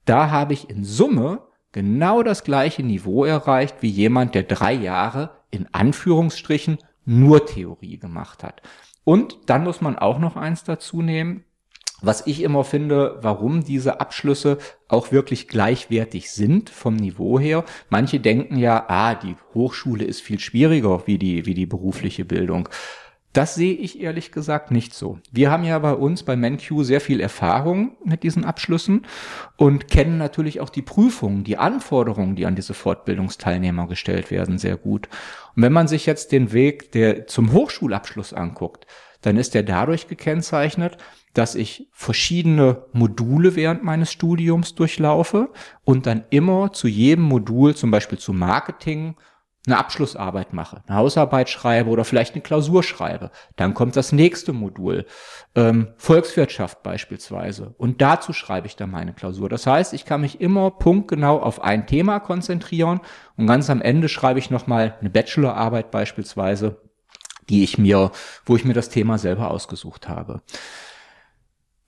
da 0.05 0.31
habe 0.31 0.53
ich 0.53 0.69
in 0.69 0.83
Summe 0.83 1.43
genau 1.71 2.23
das 2.23 2.43
gleiche 2.43 2.81
Niveau 2.81 3.25
erreicht 3.25 3.75
wie 3.81 3.89
jemand, 3.89 4.33
der 4.33 4.43
drei 4.43 4.73
Jahre 4.73 5.31
in 5.51 5.67
Anführungsstrichen 5.71 6.79
nur 7.05 7.45
Theorie 7.45 7.99
gemacht 7.99 8.43
hat. 8.43 8.61
Und 9.03 9.37
dann 9.47 9.63
muss 9.63 9.81
man 9.81 9.97
auch 9.97 10.19
noch 10.19 10.35
eins 10.35 10.63
dazu 10.63 11.01
nehmen, 11.01 11.43
was 12.01 12.25
ich 12.27 12.41
immer 12.41 12.63
finde, 12.63 13.17
warum 13.21 13.63
diese 13.63 13.99
Abschlüsse 13.99 14.57
auch 14.87 15.11
wirklich 15.11 15.47
gleichwertig 15.47 16.31
sind 16.31 16.69
vom 16.69 16.95
Niveau 16.95 17.39
her. 17.39 17.65
Manche 17.89 18.19
denken 18.19 18.57
ja, 18.57 18.85
ah, 18.87 19.15
die 19.15 19.35
Hochschule 19.53 20.05
ist 20.05 20.21
viel 20.21 20.39
schwieriger 20.39 21.05
wie 21.07 21.17
die, 21.17 21.45
wie 21.45 21.53
die 21.53 21.65
berufliche 21.65 22.23
Bildung. 22.23 22.69
Das 23.33 23.53
sehe 23.53 23.73
ich 23.73 24.01
ehrlich 24.01 24.31
gesagt 24.31 24.71
nicht 24.71 24.93
so. 24.93 25.19
Wir 25.31 25.51
haben 25.51 25.63
ja 25.63 25.77
bei 25.77 25.93
uns 25.93 26.23
bei 26.23 26.35
MenQ 26.35 26.83
sehr 26.83 26.99
viel 26.99 27.19
Erfahrung 27.21 27.95
mit 28.03 28.23
diesen 28.23 28.43
Abschlüssen 28.43 29.05
und 29.55 29.87
kennen 29.87 30.17
natürlich 30.17 30.61
auch 30.61 30.69
die 30.69 30.81
Prüfungen, 30.81 31.43
die 31.43 31.57
Anforderungen, 31.57 32.35
die 32.35 32.47
an 32.47 32.55
diese 32.55 32.73
Fortbildungsteilnehmer 32.73 33.87
gestellt 33.87 34.31
werden, 34.31 34.57
sehr 34.57 34.77
gut. 34.77 35.09
Und 35.55 35.61
wenn 35.61 35.73
man 35.73 35.87
sich 35.87 36.07
jetzt 36.07 36.31
den 36.31 36.53
Weg 36.53 36.91
der 36.93 37.27
zum 37.27 37.53
Hochschulabschluss 37.53 38.33
anguckt, 38.33 38.87
dann 39.21 39.37
ist 39.37 39.53
der 39.53 39.63
dadurch 39.63 40.07
gekennzeichnet, 40.07 40.97
dass 41.33 41.53
ich 41.53 41.87
verschiedene 41.91 42.85
Module 42.93 43.55
während 43.55 43.83
meines 43.83 44.11
Studiums 44.11 44.73
durchlaufe 44.73 45.49
und 45.83 46.07
dann 46.07 46.23
immer 46.31 46.73
zu 46.73 46.87
jedem 46.87 47.25
Modul, 47.25 47.75
zum 47.75 47.91
Beispiel 47.91 48.17
zu 48.17 48.33
Marketing, 48.33 49.15
eine 49.65 49.77
Abschlussarbeit 49.77 50.53
mache, 50.53 50.83
eine 50.87 50.97
Hausarbeit 50.97 51.49
schreibe 51.49 51.89
oder 51.89 52.05
vielleicht 52.05 52.33
eine 52.33 52.41
Klausur 52.41 52.81
schreibe. 52.81 53.29
Dann 53.55 53.73
kommt 53.73 53.95
das 53.95 54.11
nächste 54.11 54.53
Modul, 54.53 55.05
ähm, 55.53 55.89
Volkswirtschaft 55.97 56.81
beispielsweise. 56.81 57.75
Und 57.77 58.01
dazu 58.01 58.31
schreibe 58.31 58.67
ich 58.67 58.75
dann 58.77 58.89
meine 58.89 59.13
Klausur. 59.13 59.49
Das 59.49 59.67
heißt, 59.67 59.93
ich 59.93 60.05
kann 60.05 60.21
mich 60.21 60.39
immer 60.39 60.71
punktgenau 60.71 61.39
auf 61.39 61.61
ein 61.61 61.87
Thema 61.87 62.19
konzentrieren 62.19 63.01
und 63.35 63.47
ganz 63.47 63.69
am 63.69 63.81
Ende 63.81 64.07
schreibe 64.07 64.39
ich 64.39 64.49
nochmal 64.49 64.95
eine 65.01 65.09
Bachelorarbeit 65.09 65.91
beispielsweise, 65.91 66.81
die 67.49 67.63
ich 67.63 67.77
mir, 67.77 68.11
wo 68.45 68.55
ich 68.55 68.63
mir 68.63 68.73
das 68.73 68.89
Thema 68.89 69.17
selber 69.17 69.51
ausgesucht 69.51 70.07
habe. 70.07 70.41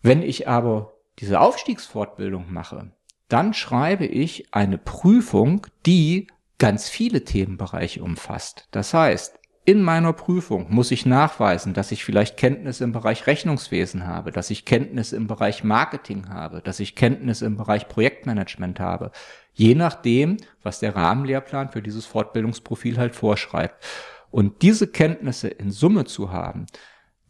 Wenn 0.01 0.23
ich 0.23 0.47
aber 0.47 0.93
diese 1.19 1.39
Aufstiegsfortbildung 1.39 2.51
mache, 2.51 2.91
dann 3.29 3.53
schreibe 3.53 4.05
ich 4.05 4.53
eine 4.53 4.77
Prüfung, 4.77 5.67
die 5.85 6.27
ganz 6.61 6.87
viele 6.87 7.23
Themenbereiche 7.23 8.03
umfasst. 8.03 8.67
Das 8.69 8.93
heißt, 8.93 9.39
in 9.65 9.81
meiner 9.81 10.13
Prüfung 10.13 10.67
muss 10.69 10.91
ich 10.91 11.07
nachweisen, 11.07 11.73
dass 11.73 11.91
ich 11.91 12.05
vielleicht 12.05 12.37
Kenntnisse 12.37 12.83
im 12.83 12.91
Bereich 12.91 13.25
Rechnungswesen 13.25 14.05
habe, 14.05 14.31
dass 14.31 14.51
ich 14.51 14.63
Kenntnisse 14.63 15.15
im 15.15 15.25
Bereich 15.25 15.63
Marketing 15.63 16.29
habe, 16.29 16.61
dass 16.61 16.79
ich 16.79 16.95
Kenntnisse 16.95 17.47
im 17.47 17.57
Bereich 17.57 17.87
Projektmanagement 17.87 18.79
habe. 18.79 19.09
Je 19.53 19.73
nachdem, 19.73 20.37
was 20.61 20.79
der 20.79 20.95
Rahmenlehrplan 20.95 21.69
für 21.69 21.81
dieses 21.81 22.05
Fortbildungsprofil 22.05 22.99
halt 22.99 23.15
vorschreibt. 23.15 23.83
Und 24.29 24.61
diese 24.61 24.85
Kenntnisse 24.85 25.47
in 25.47 25.71
Summe 25.71 26.05
zu 26.05 26.31
haben, 26.31 26.67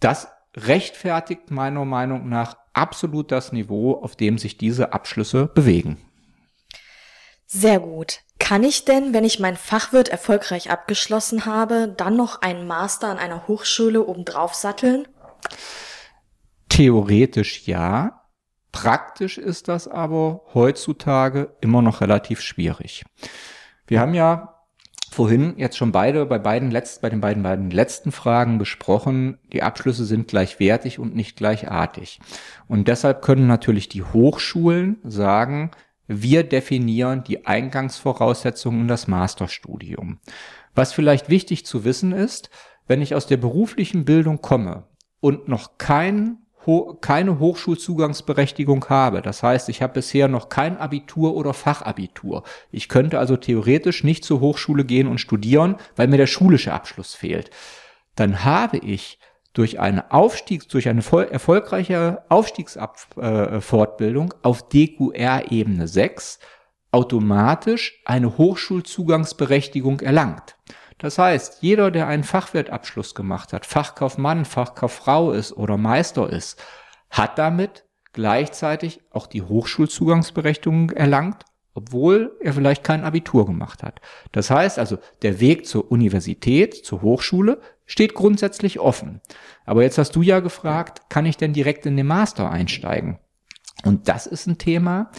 das 0.02 0.28
rechtfertigt 0.58 1.52
meiner 1.52 1.86
Meinung 1.86 2.28
nach 2.28 2.58
absolut 2.74 3.32
das 3.32 3.54
Niveau, 3.54 3.94
auf 3.94 4.18
dem 4.18 4.38
sich 4.38 4.58
diese 4.58 4.92
Abschlüsse 4.92 5.46
bewegen. 5.48 6.00
Sehr 7.46 7.80
gut. 7.80 8.22
Kann 8.42 8.64
ich 8.64 8.86
denn, 8.86 9.14
wenn 9.14 9.24
ich 9.24 9.40
mein 9.40 9.56
Fachwirt 9.56 10.10
erfolgreich 10.10 10.72
abgeschlossen 10.72 11.46
habe, 11.46 11.94
dann 11.96 12.18
noch 12.18 12.42
einen 12.42 12.66
Master 12.66 13.08
an 13.08 13.20
einer 13.20 13.48
Hochschule 13.48 14.06
obendrauf 14.06 14.56
satteln? 14.56 15.08
Theoretisch 16.68 17.68
ja. 17.68 18.24
Praktisch 18.72 19.38
ist 19.38 19.68
das 19.68 19.88
aber 19.88 20.42
heutzutage 20.56 21.56
immer 21.62 21.84
noch 21.84 22.02
relativ 22.02 22.42
schwierig. 22.42 23.06
Wir 23.86 24.00
haben 24.00 24.16
ja 24.16 24.66
vorhin 25.12 25.54
jetzt 25.58 25.78
schon 25.78 25.92
beide 25.92 26.26
bei 26.26 26.40
beiden 26.40 26.72
letzt, 26.72 27.02
bei 27.02 27.10
den 27.12 27.22
beiden 27.22 27.44
beiden 27.44 27.70
letzten 27.70 28.12
Fragen 28.12 28.58
besprochen, 28.58 29.38
die 29.54 29.62
Abschlüsse 29.62 30.04
sind 30.04 30.28
gleichwertig 30.28 30.98
und 30.98 31.16
nicht 31.16 31.38
gleichartig. 31.38 32.20
Und 32.68 32.88
deshalb 32.88 33.22
können 33.22 33.46
natürlich 33.46 33.88
die 33.88 34.04
Hochschulen 34.04 35.00
sagen, 35.04 35.72
wir 36.12 36.44
definieren 36.44 37.24
die 37.24 37.46
Eingangsvoraussetzungen 37.46 38.82
in 38.82 38.88
das 38.88 39.08
Masterstudium. 39.08 40.20
Was 40.76 40.94
vielleicht 40.94 41.30
wichtig 41.30 41.66
zu 41.66 41.86
wissen 41.86 42.12
ist, 42.12 42.50
wenn 42.88 43.02
ich 43.02 43.16
aus 43.16 43.28
der 43.28 43.38
beruflichen 43.38 44.04
Bildung 44.04 44.42
komme 44.42 44.88
und 45.22 45.48
noch 45.48 45.78
kein, 45.78 46.40
keine 47.00 47.40
Hochschulzugangsberechtigung 47.40 48.86
habe, 48.90 49.22
das 49.22 49.42
heißt, 49.42 49.70
ich 49.70 49.82
habe 49.82 49.94
bisher 49.94 50.28
noch 50.28 50.50
kein 50.50 50.78
Abitur 50.78 51.36
oder 51.36 51.54
Fachabitur, 51.54 52.44
ich 52.72 52.90
könnte 52.90 53.18
also 53.18 53.38
theoretisch 53.38 54.04
nicht 54.04 54.26
zur 54.26 54.42
Hochschule 54.42 54.84
gehen 54.84 55.08
und 55.08 55.20
studieren, 55.20 55.78
weil 55.96 56.08
mir 56.08 56.18
der 56.18 56.28
schulische 56.28 56.74
Abschluss 56.74 57.16
fehlt, 57.16 57.50
dann 58.16 58.44
habe 58.44 58.78
ich 58.78 59.20
durch 59.54 59.80
eine 59.80 60.12
Aufstiegs, 60.12 60.68
durch 60.68 60.88
eine 60.88 61.02
erfolgreiche 61.02 62.24
Aufstiegsfortbildung 62.30 64.32
äh, 64.32 64.36
auf 64.44 64.70
DQR-Ebene 64.70 65.88
6 65.88 66.40
automatisch 66.92 68.02
eine 68.06 68.38
Hochschulzugangsberechtigung 68.38 70.02
erlangt. 70.02 70.58
Das 70.98 71.18
heißt, 71.18 71.60
jeder, 71.62 71.90
der 71.90 72.08
einen 72.08 72.24
Fachwertabschluss 72.24 73.16
gemacht 73.16 73.54
hat, 73.54 73.66
Fachkaufmann, 73.66 74.46
Fachkauffrau 74.46 75.32
ist 75.32 75.54
oder 75.54 75.78
Meister 75.78 76.30
ist, 76.30 76.62
hat 77.10 77.40
damit 77.40 77.86
gleichzeitig 78.14 79.02
auch 79.10 79.28
die 79.28 79.42
Hochschulzugangsberechtigung 79.42 80.92
erlangt, 80.92 81.46
obwohl 81.74 82.38
er 82.42 82.54
vielleicht 82.54 82.84
kein 82.84 83.04
Abitur 83.04 83.46
gemacht 83.46 83.84
hat. 83.84 84.02
Das 84.32 84.52
heißt 84.52 84.78
also, 84.78 84.98
der 85.22 85.40
Weg 85.40 85.66
zur 85.66 85.92
Universität, 85.92 86.76
zur 86.76 87.02
Hochschule 87.02 87.62
steht 87.92 88.14
grundsätzlich 88.14 88.80
offen. 88.80 89.20
Aber 89.66 89.84
jetzt 89.84 89.98
hast 89.98 90.16
du 90.16 90.22
ja 90.22 90.40
gefragt, 90.40 91.10
kann 91.10 91.26
ich 91.26 91.36
denn 91.36 91.52
direkt 91.52 91.86
in 91.86 91.98
den 91.98 92.08
Master 92.08 92.50
einsteigen? 92.50 93.20
Und 93.84 94.08
das 94.08 94.28
ist 94.28 94.48
ein 94.48 94.58
Thema, 94.58 95.12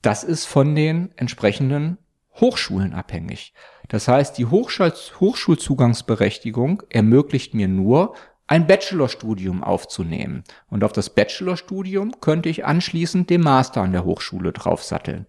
das 0.00 0.24
ist 0.24 0.46
von 0.46 0.74
den 0.74 1.12
entsprechenden 1.16 1.98
Hochschulen 2.40 2.94
abhängig. 2.94 3.52
Das 3.88 4.08
heißt, 4.08 4.38
die 4.38 4.46
Hochschul 4.46 4.90
Hochschulzugangsberechtigung 5.20 6.82
ermöglicht 6.88 7.52
mir 7.52 7.68
nur, 7.68 8.14
ein 8.46 8.66
Bachelorstudium 8.66 9.62
aufzunehmen. 9.62 10.44
Und 10.68 10.84
auf 10.84 10.92
das 10.92 11.10
Bachelorstudium 11.10 12.20
könnte 12.20 12.48
ich 12.48 12.64
anschließend 12.64 13.30
den 13.30 13.40
Master 13.40 13.82
an 13.82 13.92
der 13.92 14.04
Hochschule 14.04 14.52
draufsatteln. 14.52 15.26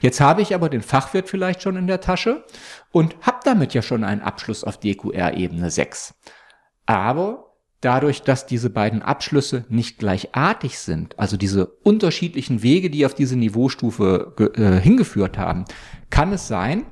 Jetzt 0.00 0.20
habe 0.20 0.42
ich 0.42 0.54
aber 0.54 0.68
den 0.68 0.82
Fachwirt 0.82 1.28
vielleicht 1.28 1.62
schon 1.62 1.76
in 1.76 1.86
der 1.86 2.00
Tasche 2.00 2.44
und 2.90 3.16
habe 3.20 3.40
damit 3.44 3.74
ja 3.74 3.82
schon 3.82 4.02
einen 4.02 4.22
Abschluss 4.22 4.64
auf 4.64 4.78
DQR-Ebene 4.78 5.70
6. 5.70 6.14
Aber 6.86 7.54
dadurch, 7.80 8.22
dass 8.22 8.46
diese 8.46 8.70
beiden 8.70 9.02
Abschlüsse 9.02 9.66
nicht 9.68 9.98
gleichartig 9.98 10.78
sind, 10.78 11.18
also 11.18 11.36
diese 11.36 11.66
unterschiedlichen 11.66 12.62
Wege, 12.62 12.90
die 12.90 13.04
auf 13.04 13.14
diese 13.14 13.36
Niveaustufe 13.36 14.34
äh, 14.56 14.80
hingeführt 14.80 15.38
haben, 15.38 15.64
kann 16.10 16.32
es 16.32 16.48
sein, 16.48 16.86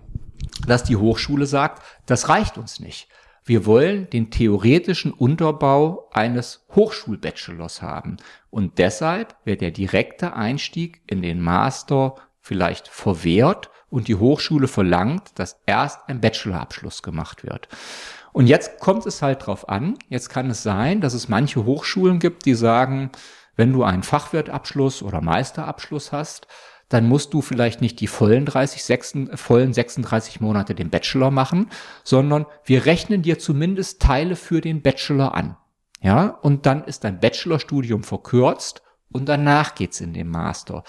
dass 0.66 0.84
die 0.84 0.96
Hochschule 0.96 1.46
sagt, 1.46 1.82
das 2.06 2.28
reicht 2.28 2.58
uns 2.58 2.78
nicht. 2.78 3.08
Wir 3.44 3.66
wollen 3.66 4.08
den 4.10 4.30
theoretischen 4.30 5.12
Unterbau 5.12 6.08
eines 6.12 6.64
Hochschulbachelors 6.74 7.82
haben. 7.82 8.18
Und 8.50 8.78
deshalb 8.78 9.34
wird 9.44 9.60
der 9.60 9.72
direkte 9.72 10.34
Einstieg 10.34 11.02
in 11.06 11.22
den 11.22 11.40
Master 11.40 12.14
vielleicht 12.40 12.88
verwehrt 12.88 13.70
und 13.90 14.08
die 14.08 14.14
Hochschule 14.14 14.68
verlangt, 14.68 15.38
dass 15.38 15.60
erst 15.66 16.00
ein 16.08 16.20
Bachelorabschluss 16.20 17.02
gemacht 17.02 17.44
wird. 17.44 17.68
Und 18.32 18.46
jetzt 18.46 18.78
kommt 18.80 19.06
es 19.06 19.22
halt 19.22 19.46
drauf 19.46 19.68
an. 19.68 19.98
Jetzt 20.08 20.30
kann 20.30 20.48
es 20.48 20.62
sein, 20.62 21.00
dass 21.00 21.12
es 21.12 21.28
manche 21.28 21.64
Hochschulen 21.64 22.18
gibt, 22.18 22.46
die 22.46 22.54
sagen, 22.54 23.10
wenn 23.56 23.72
du 23.72 23.82
einen 23.82 24.02
Fachwirtabschluss 24.02 25.02
oder 25.02 25.20
Meisterabschluss 25.20 26.12
hast, 26.12 26.46
dann 26.92 27.08
musst 27.08 27.34
du 27.34 27.42
vielleicht 27.42 27.80
nicht 27.80 28.00
die 28.00 28.06
vollen 28.06 28.46
30, 28.46 28.84
6, 28.84 29.14
vollen 29.34 29.72
36 29.72 30.40
Monate 30.40 30.74
den 30.74 30.90
Bachelor 30.90 31.30
machen, 31.30 31.70
sondern 32.04 32.46
wir 32.64 32.86
rechnen 32.86 33.22
dir 33.22 33.38
zumindest 33.38 34.02
Teile 34.02 34.36
für 34.36 34.60
den 34.60 34.82
Bachelor 34.82 35.34
an. 35.34 35.56
Ja, 36.00 36.26
und 36.26 36.66
dann 36.66 36.84
ist 36.84 37.04
dein 37.04 37.20
Bachelorstudium 37.20 38.02
verkürzt 38.02 38.82
und 39.12 39.28
danach 39.28 39.74
geht's 39.74 40.00
in 40.00 40.12
den 40.12 40.28
Master. 40.28 40.82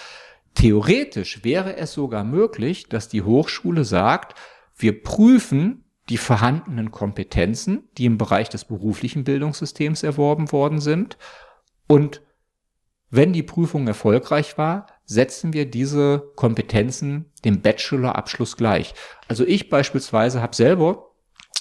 Theoretisch 0.56 1.44
wäre 1.44 1.78
es 1.78 1.94
sogar 1.94 2.24
möglich, 2.24 2.90
dass 2.90 3.10
die 3.10 3.22
Hochschule 3.22 3.86
sagt, 3.86 4.38
wir 4.76 5.04
prüfen 5.04 5.86
die 6.10 6.18
vorhandenen 6.18 6.92
Kompetenzen, 6.92 7.88
die 7.98 8.06
im 8.06 8.18
Bereich 8.18 8.50
des 8.50 8.66
beruflichen 8.66 9.24
Bildungssystems 9.24 10.04
erworben 10.04 10.52
worden 10.52 10.80
sind 10.80 11.18
und 11.88 12.22
wenn 13.10 13.32
die 13.32 13.44
Prüfung 13.44 13.88
erfolgreich 13.88 14.58
war, 14.58 14.88
setzen 15.06 15.54
wir 15.54 15.70
diese 15.70 16.32
Kompetenzen 16.36 17.26
dem 17.46 17.62
Bachelorabschluss 17.62 18.58
gleich. 18.58 18.94
Also 19.28 19.46
ich 19.46 19.70
beispielsweise 19.70 20.42
habe 20.42 20.56
selber 20.56 21.12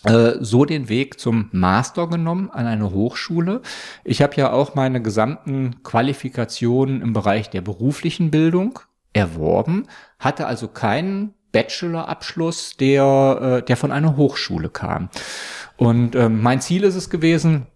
äh, 0.05 0.35
so 0.41 0.65
den 0.65 0.89
Weg 0.89 1.21
zum 1.21 1.49
Master 1.53 2.09
genommen 2.09 2.51
an 2.51 2.67
eine 2.67 2.91
Hochschule. 2.91 3.63
Ich 4.05 4.23
habe 4.23 4.35
ja 4.37 4.53
auch 4.53 4.75
meine 4.75 5.03
gesamten 5.03 5.83
Qualifikationen 5.83 7.03
im 7.03 7.13
Bereich 7.13 7.51
der 7.51 7.61
beruflichen 7.61 8.31
Bildung 8.31 8.79
erworben, 9.13 9.87
hatte 10.19 10.47
also 10.47 10.69
keinen 10.69 11.35
Bachelorabschluss, 11.53 12.77
der, 12.79 13.61
äh, 13.61 13.63
der 13.65 13.77
von 13.77 13.93
einer 13.93 14.17
Hochschule 14.17 14.71
kam. 14.71 15.11
Und 15.77 16.15
äh, 16.15 16.29
mein 16.29 16.61
Ziel 16.61 16.83
ist 16.85 16.97
es 16.97 17.11
gewesen, 17.11 17.67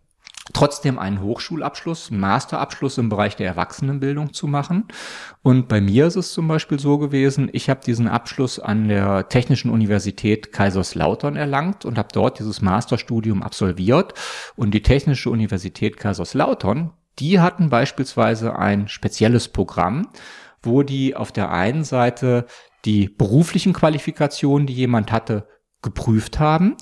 trotzdem 0.52 0.98
einen 0.98 1.20
Hochschulabschluss, 1.20 2.10
einen 2.10 2.20
Masterabschluss 2.20 2.98
im 2.98 3.08
Bereich 3.08 3.36
der 3.36 3.46
Erwachsenenbildung 3.46 4.32
zu 4.32 4.46
machen. 4.46 4.84
Und 5.42 5.68
bei 5.68 5.80
mir 5.80 6.06
ist 6.06 6.16
es 6.16 6.32
zum 6.32 6.48
Beispiel 6.48 6.78
so 6.78 6.98
gewesen, 6.98 7.48
ich 7.52 7.68
habe 7.68 7.80
diesen 7.84 8.08
Abschluss 8.08 8.58
an 8.58 8.88
der 8.88 9.28
Technischen 9.28 9.70
Universität 9.70 10.52
Kaiserslautern 10.52 11.36
erlangt 11.36 11.84
und 11.84 11.98
habe 11.98 12.08
dort 12.12 12.38
dieses 12.38 12.62
Masterstudium 12.62 13.42
absolviert. 13.42 14.14
Und 14.54 14.72
die 14.72 14.82
Technische 14.82 15.30
Universität 15.30 15.96
Kaiserslautern, 15.96 16.92
die 17.18 17.40
hatten 17.40 17.70
beispielsweise 17.70 18.56
ein 18.56 18.88
spezielles 18.88 19.48
Programm, 19.48 20.08
wo 20.62 20.82
die 20.82 21.16
auf 21.16 21.32
der 21.32 21.50
einen 21.50 21.84
Seite 21.84 22.46
die 22.84 23.08
beruflichen 23.08 23.72
Qualifikationen, 23.72 24.66
die 24.66 24.74
jemand 24.74 25.10
hatte, 25.10 25.48
geprüft 25.82 26.38
haben 26.38 26.76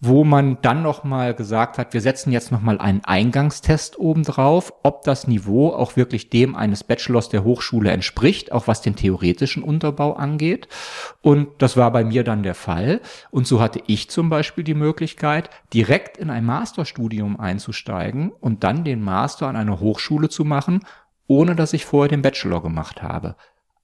wo 0.00 0.24
man 0.24 0.58
dann 0.62 0.82
nochmal 0.82 1.34
gesagt 1.34 1.76
hat, 1.76 1.92
wir 1.92 2.00
setzen 2.00 2.32
jetzt 2.32 2.50
nochmal 2.50 2.78
einen 2.78 3.04
Eingangstest 3.04 3.98
obendrauf, 3.98 4.72
ob 4.82 5.02
das 5.02 5.28
Niveau 5.28 5.68
auch 5.68 5.94
wirklich 5.94 6.30
dem 6.30 6.56
eines 6.56 6.84
Bachelors 6.84 7.28
der 7.28 7.44
Hochschule 7.44 7.90
entspricht, 7.90 8.50
auch 8.50 8.66
was 8.66 8.80
den 8.80 8.96
theoretischen 8.96 9.62
Unterbau 9.62 10.14
angeht. 10.14 10.68
Und 11.20 11.48
das 11.58 11.76
war 11.76 11.90
bei 11.92 12.02
mir 12.02 12.24
dann 12.24 12.42
der 12.42 12.54
Fall. 12.54 13.02
Und 13.30 13.46
so 13.46 13.60
hatte 13.60 13.82
ich 13.86 14.08
zum 14.08 14.30
Beispiel 14.30 14.64
die 14.64 14.74
Möglichkeit, 14.74 15.50
direkt 15.74 16.16
in 16.16 16.30
ein 16.30 16.46
Masterstudium 16.46 17.38
einzusteigen 17.38 18.32
und 18.32 18.64
dann 18.64 18.84
den 18.84 19.02
Master 19.02 19.48
an 19.48 19.56
einer 19.56 19.80
Hochschule 19.80 20.30
zu 20.30 20.46
machen, 20.46 20.80
ohne 21.26 21.54
dass 21.54 21.74
ich 21.74 21.84
vorher 21.84 22.08
den 22.08 22.22
Bachelor 22.22 22.62
gemacht 22.62 23.02
habe. 23.02 23.36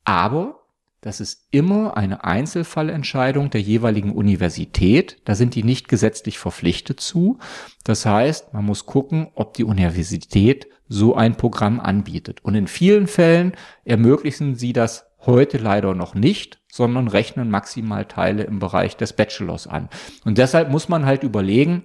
Aber 0.05 0.66
das 1.07 1.21
ist 1.21 1.47
immer 1.53 1.97
eine 1.97 2.25
Einzelfallentscheidung 2.25 3.49
der 3.49 3.61
jeweiligen 3.61 4.11
Universität. 4.11 5.19
Da 5.25 5.37
sind 5.37 5.55
die 5.55 5.63
nicht 5.63 5.87
gesetzlich 5.87 6.37
verpflichtet 6.37 6.99
zu. 6.99 7.39
Das 7.85 8.05
heißt, 8.05 8.53
man 8.53 8.65
muss 8.65 8.87
gucken, 8.87 9.29
ob 9.37 9.55
die 9.55 9.63
Universität 9.63 10.67
so 10.89 11.15
ein 11.15 11.37
Programm 11.37 11.79
anbietet. 11.79 12.45
Und 12.45 12.57
in 12.57 12.67
vielen 12.67 13.07
Fällen 13.07 13.53
ermöglichen 13.85 14.57
sie 14.57 14.73
das 14.73 15.07
heute 15.21 15.59
leider 15.59 15.95
noch 15.95 16.17
nicht, 16.17 16.59
sondern 16.73 17.07
rechnen 17.07 17.51
maximal 17.51 18.07
Teile 18.07 18.43
im 18.43 18.59
Bereich 18.59 18.97
des 18.97 19.13
Bachelors 19.13 19.69
an. 19.69 19.89
Und 20.25 20.39
deshalb 20.39 20.73
muss 20.73 20.89
man 20.89 21.07
halt 21.07 21.23
überlegen, 21.23 21.85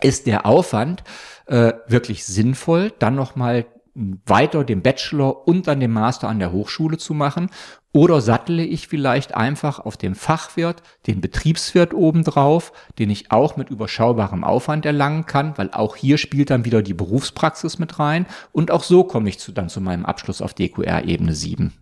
ist 0.00 0.26
der 0.26 0.46
Aufwand 0.46 1.04
äh, 1.48 1.74
wirklich 1.86 2.24
sinnvoll, 2.24 2.94
dann 2.98 3.14
nochmal 3.14 3.66
weiter 3.94 4.64
den 4.64 4.82
Bachelor 4.82 5.46
und 5.46 5.66
dann 5.66 5.80
den 5.80 5.92
Master 5.92 6.28
an 6.28 6.38
der 6.38 6.50
Hochschule 6.50 6.98
zu 6.98 7.14
machen? 7.14 7.50
Oder 7.94 8.20
sattle 8.20 8.64
ich 8.64 8.88
vielleicht 8.88 9.36
einfach 9.36 9.78
auf 9.78 9.96
den 9.96 10.16
Fachwirt, 10.16 10.82
den 11.06 11.20
Betriebswirt 11.20 11.94
obendrauf, 11.94 12.72
den 12.98 13.08
ich 13.08 13.30
auch 13.30 13.56
mit 13.56 13.70
überschaubarem 13.70 14.42
Aufwand 14.42 14.84
erlangen 14.84 15.26
kann, 15.26 15.56
weil 15.56 15.70
auch 15.70 15.94
hier 15.94 16.18
spielt 16.18 16.50
dann 16.50 16.64
wieder 16.64 16.82
die 16.82 16.92
Berufspraxis 16.92 17.78
mit 17.78 18.00
rein. 18.00 18.26
Und 18.50 18.72
auch 18.72 18.82
so 18.82 19.04
komme 19.04 19.28
ich 19.28 19.38
zu, 19.38 19.52
dann 19.52 19.68
zu 19.68 19.80
meinem 19.80 20.04
Abschluss 20.04 20.42
auf 20.42 20.54
DQR 20.54 21.04
Ebene 21.04 21.34
7. 21.34 21.72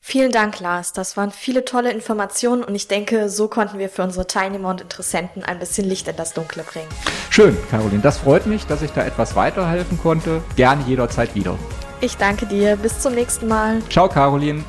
Vielen 0.00 0.32
Dank, 0.32 0.58
Lars. 0.58 0.92
Das 0.92 1.16
waren 1.16 1.30
viele 1.30 1.64
tolle 1.64 1.92
Informationen 1.92 2.64
und 2.64 2.74
ich 2.74 2.88
denke, 2.88 3.28
so 3.28 3.46
konnten 3.46 3.78
wir 3.78 3.88
für 3.88 4.02
unsere 4.02 4.26
Teilnehmer 4.26 4.68
und 4.68 4.80
Interessenten 4.80 5.44
ein 5.44 5.60
bisschen 5.60 5.88
Licht 5.88 6.08
in 6.08 6.16
das 6.16 6.34
Dunkle 6.34 6.64
bringen. 6.64 6.88
Schön, 7.30 7.56
Caroline. 7.70 8.02
Das 8.02 8.18
freut 8.18 8.46
mich, 8.46 8.66
dass 8.66 8.82
ich 8.82 8.90
da 8.90 9.04
etwas 9.04 9.36
weiterhelfen 9.36 9.96
konnte. 9.96 10.42
Gerne 10.56 10.82
jederzeit 10.88 11.36
wieder. 11.36 11.56
Ich 12.00 12.16
danke 12.16 12.46
dir. 12.46 12.76
Bis 12.76 12.98
zum 12.98 13.14
nächsten 13.14 13.46
Mal. 13.46 13.80
Ciao, 13.88 14.08
Caroline. 14.08 14.64